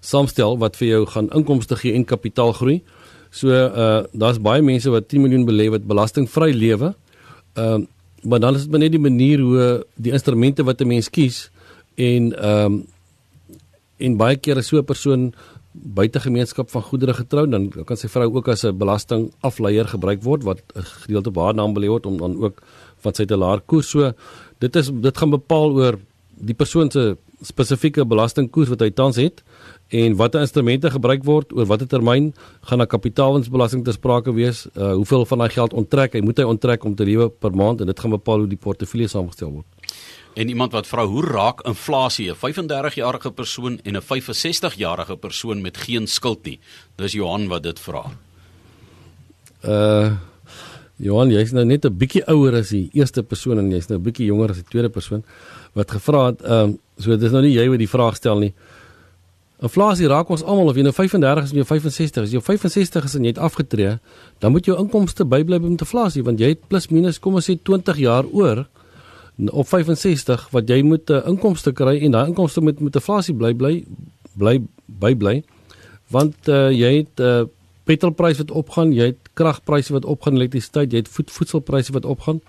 saamstel 0.00 0.58
wat 0.58 0.76
vir 0.76 0.88
jou 0.88 1.06
gaan 1.06 1.28
inkomste 1.34 1.76
gee 1.76 1.94
en 1.94 2.04
kapitaal 2.04 2.52
groei. 2.52 2.82
So 3.30 3.48
uh 3.48 4.04
daar's 4.12 4.40
baie 4.40 4.62
mense 4.62 4.90
wat 4.90 5.08
10 5.08 5.20
miljoen 5.20 5.46
belê 5.46 5.70
wat 5.70 5.86
belastingvry 5.86 6.52
lewe. 6.52 6.94
Ehm 7.54 7.82
uh, 7.82 7.86
maar 8.22 8.40
dan 8.40 8.54
is 8.54 8.66
dit 8.68 8.80
net 8.80 8.92
die 8.92 9.00
manier 9.00 9.40
hoe 9.40 9.86
die 9.96 10.12
instrumente 10.12 10.64
wat 10.64 10.80
'n 10.80 10.86
mens 10.86 11.10
kies 11.10 11.50
en 11.94 12.32
ehm 12.36 12.64
um, 12.64 12.86
en 14.00 14.16
baie 14.16 14.36
kere 14.36 14.62
so 14.62 14.78
'n 14.78 14.84
persoon 14.84 15.32
buite 15.72 16.20
gemeenskap 16.20 16.70
van 16.70 16.82
goedere 16.82 17.14
getrou 17.14 17.46
dan 17.46 17.68
kan 17.70 17.96
sy 17.96 18.08
vrou 18.08 18.34
ook 18.34 18.48
as 18.48 18.64
'n 18.64 18.78
belastingafleier 18.78 19.86
gebruik 19.88 20.22
word 20.22 20.42
wat 20.42 20.60
'n 20.74 20.82
gedeelte 20.82 21.30
haar 21.40 21.54
naam 21.54 21.74
belê 21.74 21.86
word 21.86 22.06
om 22.06 22.16
dan 22.18 22.36
ook 22.36 22.62
van 23.00 23.14
sy 23.14 23.24
te 23.24 23.36
laer 23.36 23.60
koers. 23.60 23.88
So 23.88 24.12
dit 24.58 24.76
is 24.76 24.90
dit 24.92 25.18
gaan 25.18 25.30
bepaal 25.30 25.72
oor 25.72 25.98
die 26.34 26.54
persoon 26.54 26.90
se 26.90 27.16
spesifieke 27.42 28.04
belastingkoers 28.04 28.68
wat 28.68 28.80
hy 28.80 28.90
tans 28.90 29.16
het 29.16 29.42
en 29.90 30.16
watter 30.16 30.40
instrumente 30.40 30.90
gebruik 30.90 31.24
word 31.26 31.52
oor 31.52 31.66
watter 31.66 31.88
termyn 31.90 32.30
gaan 32.62 32.80
'n 32.80 32.86
kapitaalwinsbelasting 32.86 33.84
ter 33.84 33.92
sprake 33.92 34.32
wees? 34.32 34.66
Uh, 34.76 34.92
hoeveel 34.94 35.26
van 35.26 35.38
daai 35.38 35.50
geld 35.50 35.72
onttrek? 35.72 36.12
Hy 36.12 36.20
moet 36.20 36.38
hy 36.38 36.44
onttrek 36.44 36.84
om 36.84 36.94
te 36.94 37.04
lewe 37.04 37.28
per 37.28 37.50
maand 37.50 37.80
en 37.80 37.86
dit 37.86 38.00
gaan 38.00 38.10
bepaal 38.10 38.38
hoe 38.38 38.48
die 38.48 38.56
portefeulje 38.56 39.08
saamgestel 39.08 39.50
word. 39.50 39.66
En 40.34 40.48
iemand 40.48 40.72
wat 40.72 40.86
vra 40.86 41.04
hoe 41.06 41.24
raak 41.26 41.66
inflasie? 41.66 42.30
'n 42.30 42.34
35 42.34 42.94
jarige 42.94 43.30
persoon 43.30 43.80
en 43.82 43.96
'n 43.96 44.02
65 44.02 44.74
jarige 44.74 45.16
persoon 45.16 45.60
met 45.60 45.76
geen 45.76 46.06
skuld 46.06 46.44
nie. 46.44 46.60
Dis 46.96 47.12
Johan 47.12 47.48
wat 47.48 47.62
dit 47.62 47.80
vra. 47.80 48.04
Uh 49.64 50.16
Johan, 51.00 51.30
jy's 51.30 51.52
nou 51.52 51.64
net 51.64 51.84
'n 51.84 51.96
bietjie 51.96 52.22
ouer 52.28 52.54
as 52.54 52.68
die 52.68 52.90
eerste 52.92 53.22
persoon 53.22 53.58
en 53.58 53.70
jy's 53.70 53.88
nou 53.88 53.98
'n 53.98 54.02
bietjie 54.02 54.26
jonger 54.26 54.50
as 54.50 54.56
die 54.56 54.68
tweede 54.68 54.90
persoon 54.90 55.24
wat 55.72 55.90
gevra 55.90 56.26
het. 56.26 56.42
Ehm, 56.42 56.52
um, 56.52 56.78
so 56.98 57.16
dis 57.16 57.32
nou 57.32 57.42
nie 57.42 57.54
jy 57.54 57.68
wat 57.68 57.78
die 57.78 57.88
vraag 57.88 58.16
stel 58.16 58.38
nie. 58.38 58.54
Inflasie 59.60 60.08
raak 60.08 60.30
ons 60.32 60.42
almal 60.42 60.70
of 60.72 60.76
jy 60.78 60.84
nou 60.86 60.92
35 60.96 61.44
is 61.44 61.52
of 61.52 61.58
jy 61.60 61.66
65 61.68 62.24
is. 62.24 62.32
Jy 62.32 62.40
65 62.40 63.04
is 63.04 63.14
en 63.18 63.26
jy 63.26 63.32
het 63.34 63.40
afgetree, 63.44 63.98
dan 64.40 64.54
moet 64.54 64.64
jou 64.64 64.76
inkomste 64.80 65.26
bybly 65.28 65.60
met 65.60 65.84
inflasie 65.84 66.24
want 66.24 66.40
jy 66.40 66.54
het 66.54 66.62
plus 66.68 66.88
minus 66.88 67.20
kom 67.20 67.36
ons 67.36 67.50
sê 67.50 67.58
20 67.60 68.00
jaar 68.00 68.28
oor 68.32 68.64
op 69.52 69.68
65 69.68 70.48
wat 70.52 70.68
jy 70.68 70.82
moet 70.82 71.10
'n 71.10 71.14
uh, 71.14 71.28
inkomste 71.28 71.72
kry 71.72 71.96
en 72.04 72.12
daai 72.12 72.28
inkomste 72.28 72.60
moet 72.60 72.80
met 72.80 72.94
inflasie 72.94 73.34
bly 73.34 73.52
bly 73.54 73.84
bly 74.36 74.60
bybly 74.86 75.42
want 76.10 76.48
uh, 76.48 76.70
jy 76.72 77.04
het 77.04 77.20
uh, 77.20 77.44
petrolpryse 77.84 78.44
wat 78.44 78.54
opgaan, 78.54 78.92
jy 78.94 79.12
het 79.12 79.30
kragpryse 79.38 79.92
wat 79.94 80.06
opgaan, 80.08 80.38
elektrisiteit, 80.38 80.92
jy 80.92 81.04
het 81.04 81.10
voed, 81.10 81.30
voedselpryse 81.34 81.94
wat 81.96 82.08
opgaan. 82.08 82.40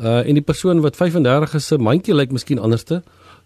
Uh 0.00 0.22
en 0.24 0.38
die 0.38 0.44
persoon 0.44 0.80
wat 0.80 0.96
35 0.96 1.54
is 1.58 1.66
se 1.68 1.78
mandjie 1.78 2.14
lyk 2.14 2.32
miskien 2.32 2.58
anderste, 2.58 3.02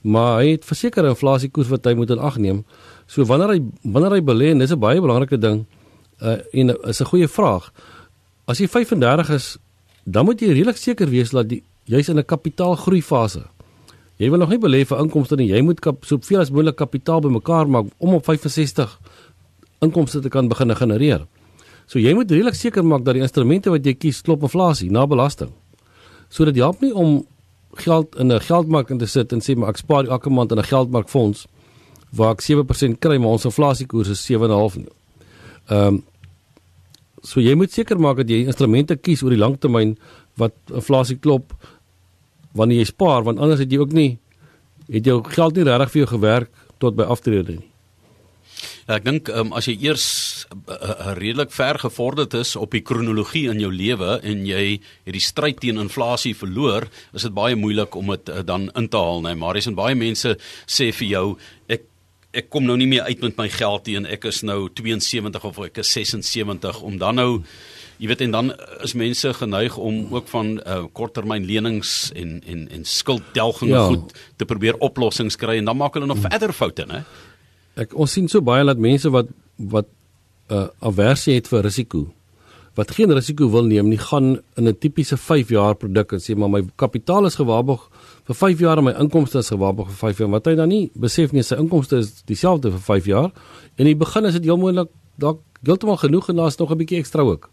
maar 0.06 0.38
hy 0.40 0.54
het 0.54 0.64
versekerde 0.64 1.10
inflasiekoers 1.10 1.72
wat 1.72 1.88
hy 1.88 1.96
moet 1.98 2.12
in 2.14 2.22
ag 2.22 2.38
neem. 2.38 2.62
So 3.06 3.24
wanneer 3.24 3.54
hy 3.54 3.60
wanneer 3.82 4.18
hy 4.18 4.22
belê 4.22 4.50
en 4.50 4.58
dis 4.58 4.72
'n 4.72 4.78
baie 4.78 5.00
belangrike 5.00 5.38
ding 5.38 5.66
uh 6.22 6.38
en 6.52 6.76
is 6.88 7.00
'n 7.00 7.04
goeie 7.06 7.28
vraag. 7.28 7.72
As 8.46 8.58
jy 8.58 8.68
35 8.68 9.30
is, 9.30 9.58
dan 10.04 10.24
moet 10.24 10.40
jy 10.40 10.52
redelik 10.52 10.76
seker 10.76 11.08
wees 11.08 11.30
dat 11.30 11.50
jy's 11.84 12.08
in 12.08 12.18
'n 12.18 12.24
kapitaalgroei 12.24 13.02
fase. 13.02 13.42
Jy 14.16 14.30
wil 14.30 14.38
nog 14.38 14.48
nie 14.48 14.58
belê 14.58 14.86
vir 14.86 14.98
inkomste 14.98 15.36
nie. 15.36 15.48
Jy 15.48 15.60
moet 15.62 15.80
soveel 16.00 16.40
as 16.40 16.50
moontlik 16.50 16.76
kapitaal 16.76 17.20
bymekaar 17.20 17.68
maak 17.68 17.86
om 17.98 18.14
op 18.14 18.24
65 18.24 18.98
inkomste 19.80 20.20
te 20.20 20.28
kan 20.28 20.48
begin 20.48 20.76
genereer. 20.76 21.26
So 21.86 21.98
jy 21.98 22.14
moet 22.14 22.30
redelik 22.30 22.54
seker 22.54 22.84
maak 22.84 23.04
dat 23.04 23.14
die 23.14 23.22
instrumente 23.22 23.70
wat 23.70 23.84
jy 23.84 23.94
kies 23.94 24.22
klop 24.22 24.42
inflasie 24.42 24.90
na 24.90 25.06
belasting. 25.06 25.52
So 26.28 26.44
dit 26.44 26.56
help 26.56 26.80
nie 26.80 26.94
om 26.94 27.26
geld 27.74 28.16
in 28.16 28.32
'n 28.32 28.40
geldmark 28.40 28.90
in 28.90 28.98
te 28.98 29.06
sit 29.06 29.32
en 29.32 29.40
sê 29.40 29.56
maar 29.56 29.68
ek 29.68 29.76
spaar 29.76 30.04
elke 30.06 30.30
maand 30.30 30.52
in 30.52 30.58
'n 30.58 30.64
geldmarkfonds 30.64 31.46
waar 32.16 32.36
ek 32.36 32.44
7% 32.44 33.00
kry 33.02 33.18
maar 33.20 33.36
ons 33.38 33.48
inflasiekoers 33.48 34.12
is 34.16 34.26
7.5. 34.28 34.84
Ehm 35.70 35.96
um, 35.96 36.04
so 37.26 37.42
jy 37.42 37.56
moet 37.58 37.72
seker 37.74 37.98
maak 37.98 38.20
dat 38.20 38.28
jy 38.30 38.44
instrumente 38.46 38.94
kies 39.02 39.24
oor 39.24 39.32
die 39.34 39.40
langtermyn 39.40 39.96
wat 40.38 40.54
inflasie 40.70 41.16
klop 41.18 41.56
wanneer 42.54 42.84
jy 42.84 42.90
spaar 42.92 43.24
want 43.26 43.40
anders 43.42 43.64
het 43.64 43.72
jy 43.72 43.80
ook 43.82 43.96
nie 43.96 44.12
het 44.86 45.08
jou 45.08 45.16
geld 45.34 45.56
nie 45.56 45.64
regtig 45.66 45.94
vir 45.94 46.04
jou 46.04 46.10
gewerk 46.12 46.52
tot 46.78 46.94
by 46.94 47.08
aftrede 47.10 47.56
nie. 47.56 47.64
Ek 48.86 49.02
dink 49.02 49.26
um, 49.34 49.50
as 49.58 49.66
jy 49.66 49.74
eers 49.88 50.06
uh, 50.46 50.76
uh, 50.76 51.14
redelik 51.18 51.50
ver 51.50 51.80
gevorderd 51.82 52.36
is 52.38 52.54
op 52.54 52.70
die 52.76 52.84
kronologie 52.86 53.48
in 53.50 53.58
jou 53.58 53.72
lewe 53.74 54.20
en 54.22 54.44
jy 54.46 54.76
hierdie 54.78 55.24
stryd 55.24 55.58
teen 55.64 55.82
inflasie 55.82 56.36
verloor, 56.38 56.86
is 57.10 57.26
dit 57.26 57.34
baie 57.34 57.58
moeilik 57.58 57.98
om 57.98 58.14
dit 58.14 58.30
uh, 58.30 58.44
dan 58.46 58.68
in 58.78 58.86
te 58.92 59.00
haal? 59.02 59.24
Nee. 59.26 59.34
Maar 59.40 59.58
is 59.58 59.66
en 59.66 59.78
baie 59.78 59.98
mense 59.98 60.36
sê 60.38 60.92
vir 60.94 61.10
jou 61.10 61.26
ek 61.66 61.88
ek 62.36 62.50
kom 62.52 62.66
nou 62.68 62.76
nie 62.76 62.88
meer 62.90 63.06
uit 63.08 63.22
met 63.24 63.38
my 63.40 63.48
geld 63.52 63.88
nie 63.88 63.96
en 64.00 64.06
ek 64.06 64.28
is 64.30 64.42
nou 64.46 64.66
72 64.68 65.44
of 65.48 65.58
ek 65.66 65.80
is 65.82 65.92
76 65.96 66.82
om 66.86 66.98
dan 67.00 67.18
nou 67.20 67.30
jy 67.96 68.10
weet 68.10 68.24
en 68.26 68.34
dan 68.34 68.50
is 68.84 68.92
mense 68.98 69.32
geneig 69.38 69.76
om 69.80 70.12
ook 70.14 70.28
van 70.28 70.56
uh, 70.58 70.82
korttermyn 70.96 71.46
lenings 71.48 72.10
en 72.14 72.40
en 72.44 72.66
en 72.68 72.84
skulddelgings 72.84 73.72
ja. 73.72 73.86
goed 73.92 74.12
te 74.36 74.48
probeer 74.48 74.76
oplossings 74.84 75.38
kry 75.40 75.56
en 75.60 75.70
dan 75.70 75.80
maak 75.80 75.96
hulle 75.96 76.08
nog 76.10 76.20
hmm. 76.20 76.30
verder 76.30 76.52
foute, 76.52 76.86
né? 76.90 77.04
Ek 77.76 77.94
ons 77.96 78.12
sien 78.12 78.28
so 78.28 78.44
baie 78.44 78.64
dat 78.68 78.80
mense 78.80 79.10
wat 79.12 79.32
wat 79.56 79.88
'n 80.46 80.54
uh, 80.54 80.68
aversie 80.80 81.34
het 81.34 81.48
vir 81.48 81.64
risiko 81.64 82.06
wat 82.76 82.92
geen 82.92 83.12
risiko 83.12 83.48
wil 83.50 83.64
neem 83.64 83.88
nie 83.88 83.98
gaan 83.98 84.36
in 84.56 84.68
'n 84.68 84.78
tipiese 84.78 85.16
5 85.16 85.48
jaar 85.48 85.74
produk 85.74 86.12
en 86.12 86.20
sê 86.20 86.36
maar 86.36 86.50
my 86.50 86.62
kapitaal 86.76 87.26
is 87.26 87.40
gewaarborg 87.40 87.88
vir 88.26 88.34
5 88.34 88.60
jaar 88.60 88.78
en 88.78 88.84
my 88.84 88.94
inkomste 88.98 89.38
is 89.38 89.50
gewaarborg 89.52 89.88
vir 89.92 89.98
5 90.12 90.18
jaar 90.22 90.30
wat 90.34 90.46
hy 90.46 90.54
dan 90.58 90.68
nie 90.68 90.90
besef 90.94 91.32
nie 91.32 91.42
sy 91.46 91.58
inkomste 91.62 92.00
is 92.02 92.22
dieselfde 92.26 92.72
vir 92.74 92.82
5 92.88 93.06
jaar 93.06 93.30
en 93.30 93.84
in 93.86 93.92
die 93.92 93.98
begin 93.98 94.26
is 94.26 94.34
dit 94.34 94.44
heel 94.44 94.58
moontlik 94.58 94.90
dalk 95.16 95.40
heeltemal 95.66 95.96
genoeg 95.96 96.28
en 96.30 96.36
daar's 96.36 96.58
nog 96.58 96.70
'n 96.70 96.78
bietjie 96.78 96.98
ekstra 96.98 97.22
ook. 97.22 97.50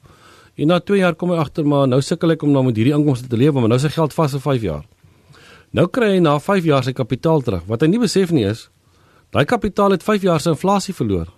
En 0.57 0.67
na 0.67 0.79
2 0.79 0.99
jaar 0.99 1.15
kom 1.15 1.29
hy 1.29 1.37
agter 1.37 1.65
maar 1.65 1.87
nou 1.87 2.01
sukkel 2.01 2.31
ek 2.31 2.43
om 2.43 2.51
nou 2.51 2.63
met 2.63 2.75
hierdie 2.75 2.93
inkomste 2.93 3.27
te 3.27 3.37
lewe 3.37 3.53
maar 3.59 3.69
nou 3.69 3.75
is 3.75 3.81
sy 3.81 3.89
geld 3.89 4.13
vas 4.13 4.31
vir 4.31 4.41
5 4.41 4.61
jaar. 4.61 4.83
Nou 5.71 5.87
kry 5.87 6.15
hy 6.15 6.19
na 6.19 6.39
5 6.39 6.63
jaar 6.63 6.83
sy 6.83 6.93
kapitaal 6.93 7.41
terug. 7.41 7.63
Wat 7.67 7.81
hy 7.81 7.87
nie 7.87 7.99
besef 7.99 8.31
nie 8.31 8.45
is 8.45 8.69
Daai 9.33 9.45
kapitaal 9.49 9.95
het 9.95 10.03
5 10.03 10.21
jaar 10.21 10.39
se 10.39 10.51
inflasie 10.53 10.93
verloor. 10.93 11.31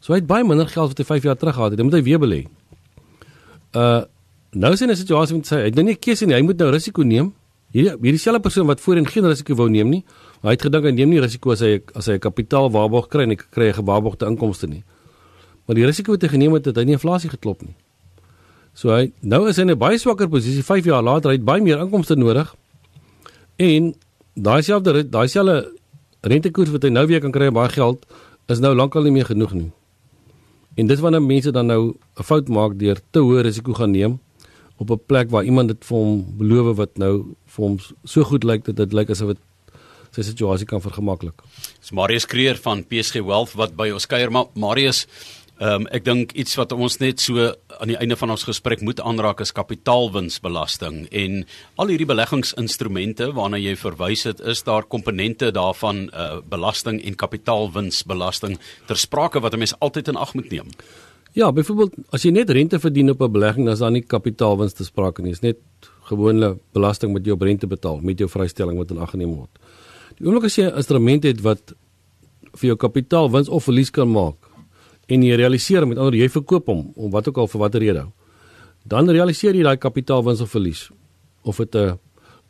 So 0.00 0.14
hy 0.14 0.22
het 0.22 0.28
baie 0.28 0.44
minder 0.44 0.68
geld 0.72 0.94
wat 0.94 0.98
hy 1.02 1.04
5 1.04 1.26
jaar 1.28 1.36
terug 1.36 1.54
gehad 1.54 1.74
het. 1.74 1.80
Dit 1.80 1.84
moet 1.84 1.98
hy 1.98 2.02
weer 2.06 2.22
belê. 2.22 2.44
Uh 3.76 4.04
nou 4.56 4.72
is 4.72 4.80
hy 4.80 4.86
in 4.86 4.92
'n 4.92 4.96
situasie 4.96 5.36
met 5.36 5.46
sy 5.46 5.56
hy 5.56 5.64
het 5.68 5.74
nou 5.74 5.84
nie 5.84 5.92
'n 5.92 6.00
keuse 6.00 6.26
nie. 6.26 6.34
Hy 6.34 6.42
moet 6.42 6.56
nou 6.56 6.70
risiko 6.70 7.02
neem. 7.02 7.34
Hierdie 7.74 7.98
hierdie 8.00 8.20
selfe 8.20 8.40
persoon 8.40 8.66
wat 8.66 8.80
voorheen 8.80 9.06
geen 9.06 9.26
risiko 9.28 9.54
wou 9.58 9.68
neem 9.68 9.90
nie, 9.92 10.04
hy 10.40 10.54
het 10.54 10.62
gedink 10.64 10.86
hy 10.88 10.92
neem 10.96 11.10
nie 11.12 11.20
risiko 11.20 11.52
as 11.52 11.60
hy 11.60 11.82
as 11.94 12.06
hy 12.08 12.14
'n 12.16 12.24
kapitaal 12.24 12.70
waarborg 12.72 13.08
kry 13.12 13.22
en 13.22 13.30
hy 13.30 13.36
kry 13.36 13.68
'n 13.68 13.80
gewaarborgde 13.82 14.26
inkomste 14.26 14.66
nie. 14.66 14.84
Maar 15.66 15.76
die 15.76 15.84
risiko 15.84 16.12
wat 16.12 16.22
hy 16.22 16.28
geneem 16.28 16.54
het, 16.54 16.64
het 16.64 16.76
hy 16.76 16.84
nie 16.84 16.96
inflasie 16.96 17.28
geklop 17.28 17.62
nie. 17.62 17.76
So 18.72 18.88
hy 18.88 19.12
nou 19.20 19.48
is 19.48 19.56
hy 19.56 19.62
in 19.62 19.70
'n 19.70 19.78
baie 19.78 19.98
swakker 19.98 20.28
posisie 20.28 20.62
5 20.62 20.84
jaar 20.84 21.02
later, 21.02 21.30
hy 21.30 21.36
het 21.36 21.44
baie 21.44 21.60
meer 21.60 21.78
inkomste 21.78 22.16
nodig. 22.16 22.54
En 23.58 23.94
daai 24.34 24.62
selfde 24.62 25.10
daai 25.10 25.28
selfde 25.28 25.72
rentekoers 26.22 26.70
wat 26.70 26.82
hy 26.82 26.88
nou 26.88 27.06
weer 27.06 27.20
kan 27.20 27.32
kry 27.32 27.50
baie 27.50 27.68
geld 27.68 28.06
is 28.48 28.60
nou 28.60 28.74
lankal 28.74 29.02
nie 29.02 29.12
meer 29.12 29.26
genoeg 29.26 29.52
nie. 29.52 29.72
En 30.76 30.86
dis 30.86 31.00
wanneer 31.00 31.22
mense 31.22 31.50
dan 31.50 31.66
nou 31.66 31.94
'n 32.18 32.22
fout 32.22 32.48
maak 32.48 32.78
deur 32.78 32.98
te 33.10 33.20
hoë 33.20 33.42
risiko 33.42 33.74
gaan 33.74 33.90
neem 33.90 34.20
op 34.78 34.90
'n 34.90 35.00
plek 35.06 35.30
waar 35.30 35.44
iemand 35.44 35.68
dit 35.68 35.84
vir 35.84 35.96
hom 35.96 36.24
beloof 36.38 36.76
wat 36.76 36.98
nou 36.98 37.36
vir 37.46 37.64
hom 37.64 37.78
so 38.04 38.22
goed 38.24 38.44
lyk 38.44 38.64
dat 38.64 38.76
dit 38.76 38.92
lyk 38.92 39.10
asof 39.10 39.28
dit 39.28 39.42
sy 40.10 40.22
situasie 40.22 40.66
kan 40.66 40.80
vergemaklik. 40.80 41.42
Dis 41.80 41.90
Marius 41.90 42.26
Kreer 42.26 42.56
van 42.56 42.84
PSG 42.84 43.20
Wealth 43.20 43.52
wat 43.52 43.76
by 43.76 43.90
ons 43.90 44.06
kuier, 44.06 44.30
maar 44.30 44.46
Marius 44.54 45.06
Ehm 45.58 45.82
um, 45.82 45.86
ek 45.90 46.04
dink 46.06 46.32
iets 46.38 46.54
wat 46.54 46.70
ons 46.70 47.00
net 47.02 47.18
so 47.18 47.48
aan 47.82 47.90
die 47.90 47.96
einde 47.98 48.14
van 48.16 48.30
ons 48.30 48.44
gesprek 48.46 48.78
moet 48.86 49.00
aanraak 49.02 49.40
is 49.42 49.50
kapitaalwinsbelasting 49.50 51.08
en 51.10 51.40
al 51.82 51.90
hierdie 51.90 52.06
beleggingsinstrumente 52.06 53.32
waarna 53.34 53.58
jy 53.58 53.72
verwys 53.80 54.22
het, 54.28 54.38
is 54.38 54.62
daar 54.62 54.86
komponente 54.86 55.50
daarvan 55.50 56.04
uh, 56.12 56.38
belasting 56.46 57.00
en 57.02 57.18
kapitaalwinsbelasting 57.18 58.54
ter 58.86 59.02
sprake 59.02 59.42
wat 59.42 59.58
'n 59.58 59.58
mens 59.58 59.74
altyd 59.80 60.14
in 60.14 60.22
ag 60.22 60.34
moet 60.38 60.50
neem. 60.50 60.70
Ja, 61.38 61.52
byvoorbeeld 61.54 61.94
as 62.10 62.24
jy 62.26 62.32
net 62.34 62.50
rente 62.50 62.80
verdien 62.82 63.10
op 63.10 63.20
'n 63.22 63.32
belegging, 63.32 63.64
dan 63.64 63.74
is 63.74 63.78
daar 63.78 63.90
nie 63.94 64.02
kapitaalwins 64.02 64.72
te 64.72 64.84
sprake 64.84 65.22
nie. 65.22 65.30
Dit 65.30 65.42
is 65.42 65.46
net 65.54 65.58
gewone 66.10 66.58
belasting 66.72 67.12
wat 67.12 67.24
jy 67.24 67.32
op 67.32 67.42
rente 67.42 67.66
betaal 67.66 68.00
met 68.00 68.18
jou 68.18 68.28
vrystelling 68.28 68.78
wat 68.78 68.90
in 68.90 68.98
ag 68.98 69.10
geneem 69.10 69.34
word. 69.34 69.50
Die 70.18 70.26
oomblik 70.26 70.44
as 70.44 70.56
jy 70.56 70.64
'n 70.64 70.76
instrument 70.76 71.22
het 71.22 71.40
wat 71.40 71.74
vir 72.54 72.66
jou 72.72 72.76
kapitaalwins 72.76 73.48
of 73.48 73.64
verlies 73.64 73.90
kan 73.90 74.10
maak 74.10 74.36
en 75.08 75.22
jy 75.22 75.36
realiseer 75.36 75.86
met 75.86 75.98
ander 75.98 76.14
jy 76.14 76.28
verkoop 76.28 76.66
hom 76.66 76.92
om 76.96 77.10
wat 77.10 77.28
ook 77.28 77.38
al 77.38 77.46
vir 77.46 77.60
watter 77.60 77.80
rede 77.80 78.06
dan 78.88 79.08
realiseer 79.08 79.54
jy 79.54 79.62
daai 79.62 79.76
kapitaalwins 79.76 80.40
of 80.40 80.50
verlies 80.50 80.90
of 81.44 81.56
dit 81.56 81.74
'n 81.74 81.98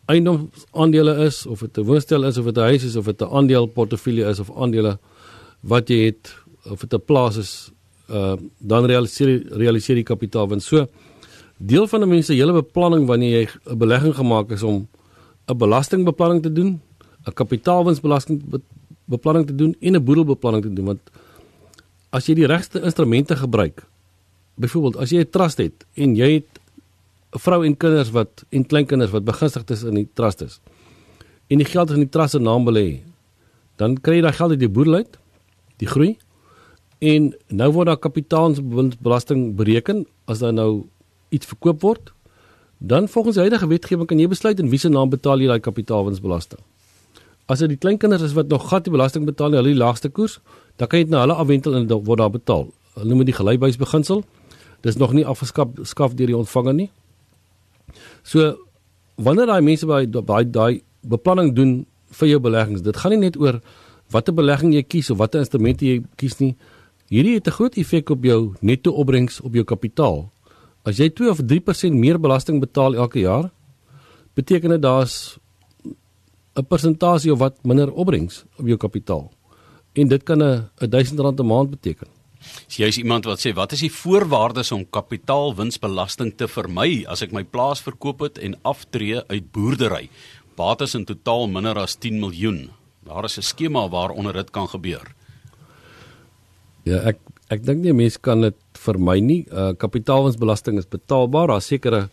eiendomsaandele 0.06 1.26
is 1.26 1.46
of 1.46 1.60
dit 1.60 1.78
'n 1.78 1.84
woonstel 1.84 2.24
is 2.24 2.38
of 2.38 2.44
dit 2.44 2.56
'n 2.56 2.60
huis 2.60 2.84
is 2.84 2.96
of 2.96 3.04
dit 3.04 3.22
'n 3.22 3.24
aandeleportefeulje 3.24 4.28
is 4.28 4.40
of 4.40 4.50
aandele 4.56 4.98
wat 5.62 5.88
jy 5.88 6.06
het 6.06 6.34
of 6.70 6.80
dit 6.80 6.94
'n 6.94 7.04
plaas 7.04 7.36
is 7.36 7.70
uh, 8.10 8.36
dan 8.58 8.84
realiseer 8.84 9.42
realiseer 9.52 9.96
jy 9.96 10.02
kapitaalwins 10.02 10.66
so 10.66 10.86
deel 11.58 11.86
van 11.86 12.02
'n 12.02 12.08
mens 12.08 12.26
se 12.26 12.34
hele 12.34 12.52
beplanning 12.52 13.06
wanneer 13.06 13.40
jy 13.40 13.48
'n 13.48 13.78
belegging 13.78 14.14
gemaak 14.14 14.50
is 14.50 14.62
om 14.62 14.88
'n 15.46 15.56
belastingbeplanning 15.56 16.42
te 16.42 16.52
doen 16.52 16.80
'n 17.26 17.32
kapitaalwinsbelasting 17.32 18.42
beplanning 19.04 19.46
te 19.46 19.54
doen 19.54 19.76
en 19.80 19.96
'n 19.96 20.04
boedelbeplanning 20.04 20.62
te 20.62 20.72
doen 20.72 20.84
want 20.84 21.00
as 22.10 22.28
jy 22.28 22.38
die 22.40 22.48
regte 22.48 22.80
instrumente 22.80 23.36
gebruik. 23.36 23.84
Byvoorbeeld, 24.58 24.96
as 24.96 25.10
jy 25.10 25.20
'n 25.20 25.30
trust 25.30 25.58
het 25.58 25.86
en 25.94 26.16
jy 26.16 26.40
het 26.40 26.60
'n 27.34 27.38
vrou 27.38 27.64
en 27.64 27.76
kinders 27.76 28.10
wat 28.10 28.44
en 28.50 28.66
kleinkinders 28.66 29.10
wat 29.10 29.24
begunstigd 29.24 29.70
is 29.70 29.82
in 29.82 29.94
die 29.94 30.08
trust 30.14 30.40
is. 30.40 30.60
En 31.48 31.58
die 31.58 31.66
geld 31.66 31.90
is 31.90 31.94
in 31.94 32.02
die 32.02 32.08
trust 32.08 32.30
se 32.30 32.38
naam 32.38 32.64
belê. 32.64 33.00
Dan 33.76 33.96
kry 34.00 34.16
jy 34.16 34.22
daai 34.22 34.32
geld 34.32 34.50
uit 34.50 34.60
die 34.60 34.68
boedel 34.68 34.94
uit, 34.94 35.18
die 35.76 35.86
groei. 35.86 36.16
En 36.98 37.34
nou 37.46 37.72
word 37.72 37.86
daar 37.86 38.00
kapitaalbelasting 38.02 39.54
bereken 39.56 40.06
as 40.26 40.38
daar 40.42 40.52
nou 40.52 40.86
iets 41.28 41.46
verkoop 41.46 41.80
word. 41.80 42.12
Dan 42.78 43.08
volgens 43.08 43.34
die 43.34 43.44
huidige 43.44 43.66
wetgewing 43.66 44.06
kan 44.06 44.18
jy 44.18 44.28
besluit 44.28 44.58
in 44.58 44.70
wiese 44.70 44.88
naam 44.88 45.10
betaal 45.10 45.40
jy 45.40 45.46
daai 45.50 45.62
kapitaalwinsbelasting. 45.62 46.60
As 47.48 47.62
dit 47.62 47.72
die 47.72 47.80
kleinkinders 47.80 48.22
is 48.22 48.34
wat 48.36 48.48
nog 48.48 48.68
gat 48.68 48.84
die 48.84 48.92
belasting 48.92 49.24
betaal, 49.26 49.54
hulle 49.56 49.72
die 49.72 49.78
laagste 49.78 50.10
koers, 50.12 50.38
dan 50.76 50.88
kan 50.88 51.00
jy 51.00 51.06
dit 51.08 51.14
na 51.14 51.22
hulle 51.24 51.38
afwentel 51.38 51.74
en 51.78 51.86
dit 51.88 52.06
word 52.06 52.20
daar 52.20 52.34
betaal. 52.34 52.68
Hulle 52.94 53.08
noem 53.08 53.22
dit 53.24 53.32
die 53.32 53.38
gelykbuisbeginsel. 53.38 54.22
Dis 54.86 54.98
nog 54.98 55.14
nie 55.16 55.26
afgeskaf 55.26 55.74
skaf 55.82 56.14
deur 56.18 56.30
die 56.30 56.36
ontvanger 56.36 56.74
nie. 56.76 56.90
So 58.22 58.54
wanneer 59.16 59.50
daai 59.50 59.62
mense 59.64 59.86
by 59.86 60.04
daai 60.06 60.44
daai 60.44 60.82
beplanning 61.02 61.54
doen 61.54 61.72
vir 62.20 62.28
jou 62.28 62.40
beleggings, 62.42 62.82
dit 62.82 62.96
gaan 62.96 63.14
nie 63.14 63.22
net 63.26 63.36
oor 63.40 63.60
watter 64.14 64.34
belegging 64.34 64.72
jy 64.72 64.82
kies 64.82 65.10
of 65.10 65.18
watter 65.18 65.42
instrumente 65.42 65.86
jy 65.86 66.02
kies 66.20 66.38
nie. 66.40 66.54
Hierdie 67.08 67.34
het 67.34 67.46
'n 67.48 67.56
groot 67.56 67.76
effek 67.76 68.10
op 68.10 68.24
jou 68.24 68.54
netto 68.60 68.90
opbrengs 68.92 69.40
op 69.40 69.54
jou 69.54 69.64
kapitaal. 69.64 70.30
As 70.84 70.98
jy 70.98 71.08
2 71.08 71.30
of 71.30 71.40
3% 71.40 71.94
meer 71.94 72.20
belasting 72.20 72.60
betaal 72.60 72.94
elke 72.94 73.18
jaar, 73.18 73.50
beteken 74.34 74.70
dit 74.70 74.82
daar's 74.82 75.38
'n 76.54 76.66
persentasie 76.66 77.32
of 77.32 77.38
wat 77.38 77.64
minder 77.64 77.92
opbrengs 77.92 78.44
op 78.58 78.66
jou 78.66 78.76
kapitaal. 78.76 79.32
En 79.94 80.08
dit 80.08 80.22
kan 80.22 80.42
'n 80.42 80.70
1000 80.88 81.18
rand 81.20 81.40
'n 81.40 81.46
maand 81.46 81.70
beteken. 81.70 82.08
So 82.66 82.82
jy 82.82 82.88
is 82.88 82.98
iemand 82.98 83.24
wat 83.24 83.40
sê 83.40 83.54
wat 83.54 83.72
is 83.72 83.80
die 83.80 83.92
voorwaardes 83.92 84.72
om 84.72 84.90
kapitaalwinsbelasting 84.90 86.36
te 86.36 86.48
vermy 86.48 87.04
as 87.06 87.22
ek 87.22 87.32
my 87.32 87.44
plaas 87.44 87.80
verkoop 87.80 88.20
het 88.20 88.38
en 88.38 88.58
aftree 88.62 89.22
uit 89.26 89.52
boerdery? 89.52 90.08
Bates 90.56 90.94
in 90.94 91.04
totaal 91.04 91.48
minder 91.48 91.78
as 91.78 91.96
10 91.96 92.20
miljoen. 92.20 92.70
Daar 93.04 93.24
is 93.24 93.38
'n 93.38 93.42
skema 93.42 93.88
waaronder 93.88 94.32
dit 94.32 94.50
kan 94.50 94.68
gebeur. 94.68 95.17
Ja, 96.88 97.02
ek 97.12 97.20
ek 97.52 97.64
dink 97.64 97.84
nie 97.84 97.94
mense 97.96 98.20
kan 98.24 98.44
dit 98.44 98.56
vermy 98.84 99.18
nie. 99.24 99.40
Uh 99.52 99.72
kapitaalwinsbelasting 99.76 100.78
is 100.80 100.88
betaalbaar. 100.88 101.52
Daar's 101.52 101.70
sekere 101.70 102.08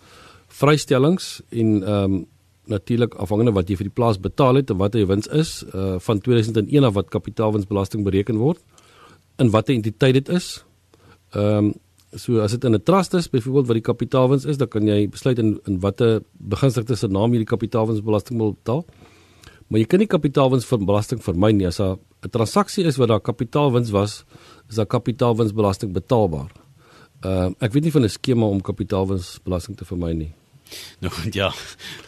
vrystellings 0.62 1.42
en 1.50 1.78
ehm 1.84 2.04
um, 2.04 2.24
natuurlik 2.66 3.14
afhangende 3.22 3.52
wat 3.54 3.70
jy 3.70 3.76
vir 3.78 3.86
die 3.92 3.94
plaas 3.94 4.18
betaal 4.18 4.58
het 4.58 4.72
en 4.74 4.80
wat 4.80 4.96
jou 4.98 5.06
wins 5.06 5.28
is 5.30 5.60
uh 5.70 6.00
van 6.02 6.22
2001 6.26 6.88
af 6.88 6.96
wat 6.96 7.12
kapitaalwinsbelasting 7.14 8.02
bereken 8.08 8.40
word 8.42 8.64
in 9.38 9.52
watter 9.54 9.76
entiteit 9.76 10.16
dit 10.18 10.30
is. 10.30 10.64
Ehm 11.36 11.72
um, 11.72 11.74
so 12.16 12.40
as 12.40 12.52
dit 12.56 12.64
in 12.64 12.76
'n 12.76 12.84
trust 12.84 13.14
is 13.14 13.30
byvoorbeeld 13.30 13.68
wat 13.68 13.76
die 13.76 13.90
kapitaalwins 13.92 14.46
is, 14.46 14.58
dan 14.58 14.68
kan 14.68 14.88
jy 14.88 15.08
besluit 15.10 15.40
in 15.40 15.60
in 15.68 15.80
watter 15.80 16.24
begunstigde 16.40 16.96
se 16.96 17.08
naam 17.08 17.32
jy 17.34 17.44
die 17.44 17.54
kapitaalwinsbelasting 17.54 18.38
wil 18.38 18.54
betaal. 18.54 18.86
Maar 19.68 19.80
jy 19.80 19.86
kan 19.86 20.00
nie 20.00 20.08
kapitaalwins 20.08 20.66
vir 20.66 20.80
belasting 20.86 21.22
vermy 21.24 21.52
nie 21.52 21.68
as 21.68 21.80
'n 21.80 21.98
transaksie 22.30 22.86
is 22.86 22.98
wat 22.98 23.10
daar 23.10 23.22
kapitaalwins 23.22 23.92
was, 23.92 24.26
is 24.70 24.76
daar 24.76 24.86
kapitaalwinsbelasting 24.86 25.94
betaalbaar. 25.94 26.52
Ehm 27.22 27.54
uh, 27.54 27.56
ek 27.60 27.74
weet 27.74 27.84
nie 27.84 27.92
van 27.92 28.04
'n 28.04 28.10
skema 28.10 28.46
om 28.46 28.62
kapitaalwinsbelasting 28.62 29.78
te 29.78 29.86
vermy 29.86 30.14
nie. 30.14 30.34
Nou 31.00 31.12
ja. 31.32 31.54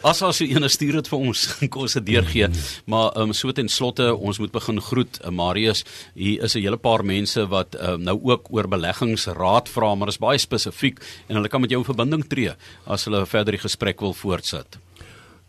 As 0.02 0.22
as 0.22 0.38
jy 0.42 0.56
ene 0.56 0.68
stuur 0.68 0.92
dit 0.98 1.08
vir 1.10 1.18
ons, 1.18 1.46
kom 1.72 1.82
ons 1.86 1.94
dit 1.98 2.06
deurgee. 2.06 2.48
Maar 2.90 3.12
ehm 3.12 3.22
um, 3.30 3.36
so 3.36 3.52
ten 3.54 3.68
slotte, 3.68 4.14
ons 4.14 4.38
moet 4.42 4.52
begin 4.52 4.80
groet. 4.82 5.20
Uh, 5.22 5.30
Marius, 5.30 5.84
hier 6.14 6.42
is 6.44 6.54
'n 6.54 6.62
hele 6.62 6.76
paar 6.76 7.04
mense 7.04 7.48
wat 7.48 7.76
um, 7.80 8.02
nou 8.02 8.20
ook 8.22 8.46
oor 8.50 8.68
beleggingsraad 8.68 9.68
vra, 9.68 9.94
maar 9.94 10.08
is 10.08 10.18
baie 10.18 10.38
spesifiek 10.38 11.00
en 11.28 11.36
hulle 11.36 11.48
kan 11.48 11.60
met 11.60 11.70
jou 11.70 11.80
in 11.80 11.92
verbinding 11.92 12.28
tree 12.28 12.52
as 12.86 13.04
hulle 13.04 13.26
verder 13.26 13.52
die 13.52 13.62
gesprek 13.62 14.00
wil 14.00 14.14
voortsit. 14.14 14.78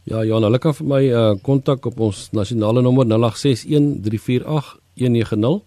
Ja, 0.04 0.24
Johan, 0.24 0.43
hulle 0.43 0.60
kan 0.60 0.74
vir 0.74 0.88
my 0.88 1.12
uh 1.12 1.36
kontak 1.41 1.86
op 1.86 2.00
ons 2.00 2.30
nasionale 2.32 2.82
nommer 2.82 3.06
0861348190 3.06 5.62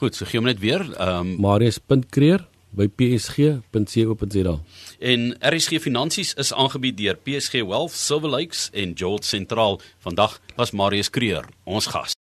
Goed, 0.00 0.14
so 0.14 0.24
gee 0.26 0.38
hom 0.40 0.48
net 0.50 0.60
weer. 0.60 0.82
Ehm 0.98 1.20
um, 1.20 1.36
marius.kreer 1.40 2.40
by 2.72 2.88
psg.co.za. 2.88 4.54
En 4.98 5.34
RSG 5.40 5.80
Finansies 5.84 6.32
is 6.40 6.54
aangebied 6.56 6.96
deur 6.96 7.18
PSG 7.20 7.60
Wealth, 7.68 7.92
Silver 7.92 8.32
Lakes 8.32 8.70
en 8.72 8.94
Jolt 8.96 9.28
Sentraal. 9.28 9.80
Vandag 10.04 10.40
was 10.56 10.72
Marius 10.72 11.10
Kreer 11.10 11.44
ons 11.64 11.86
gas. 11.92 12.10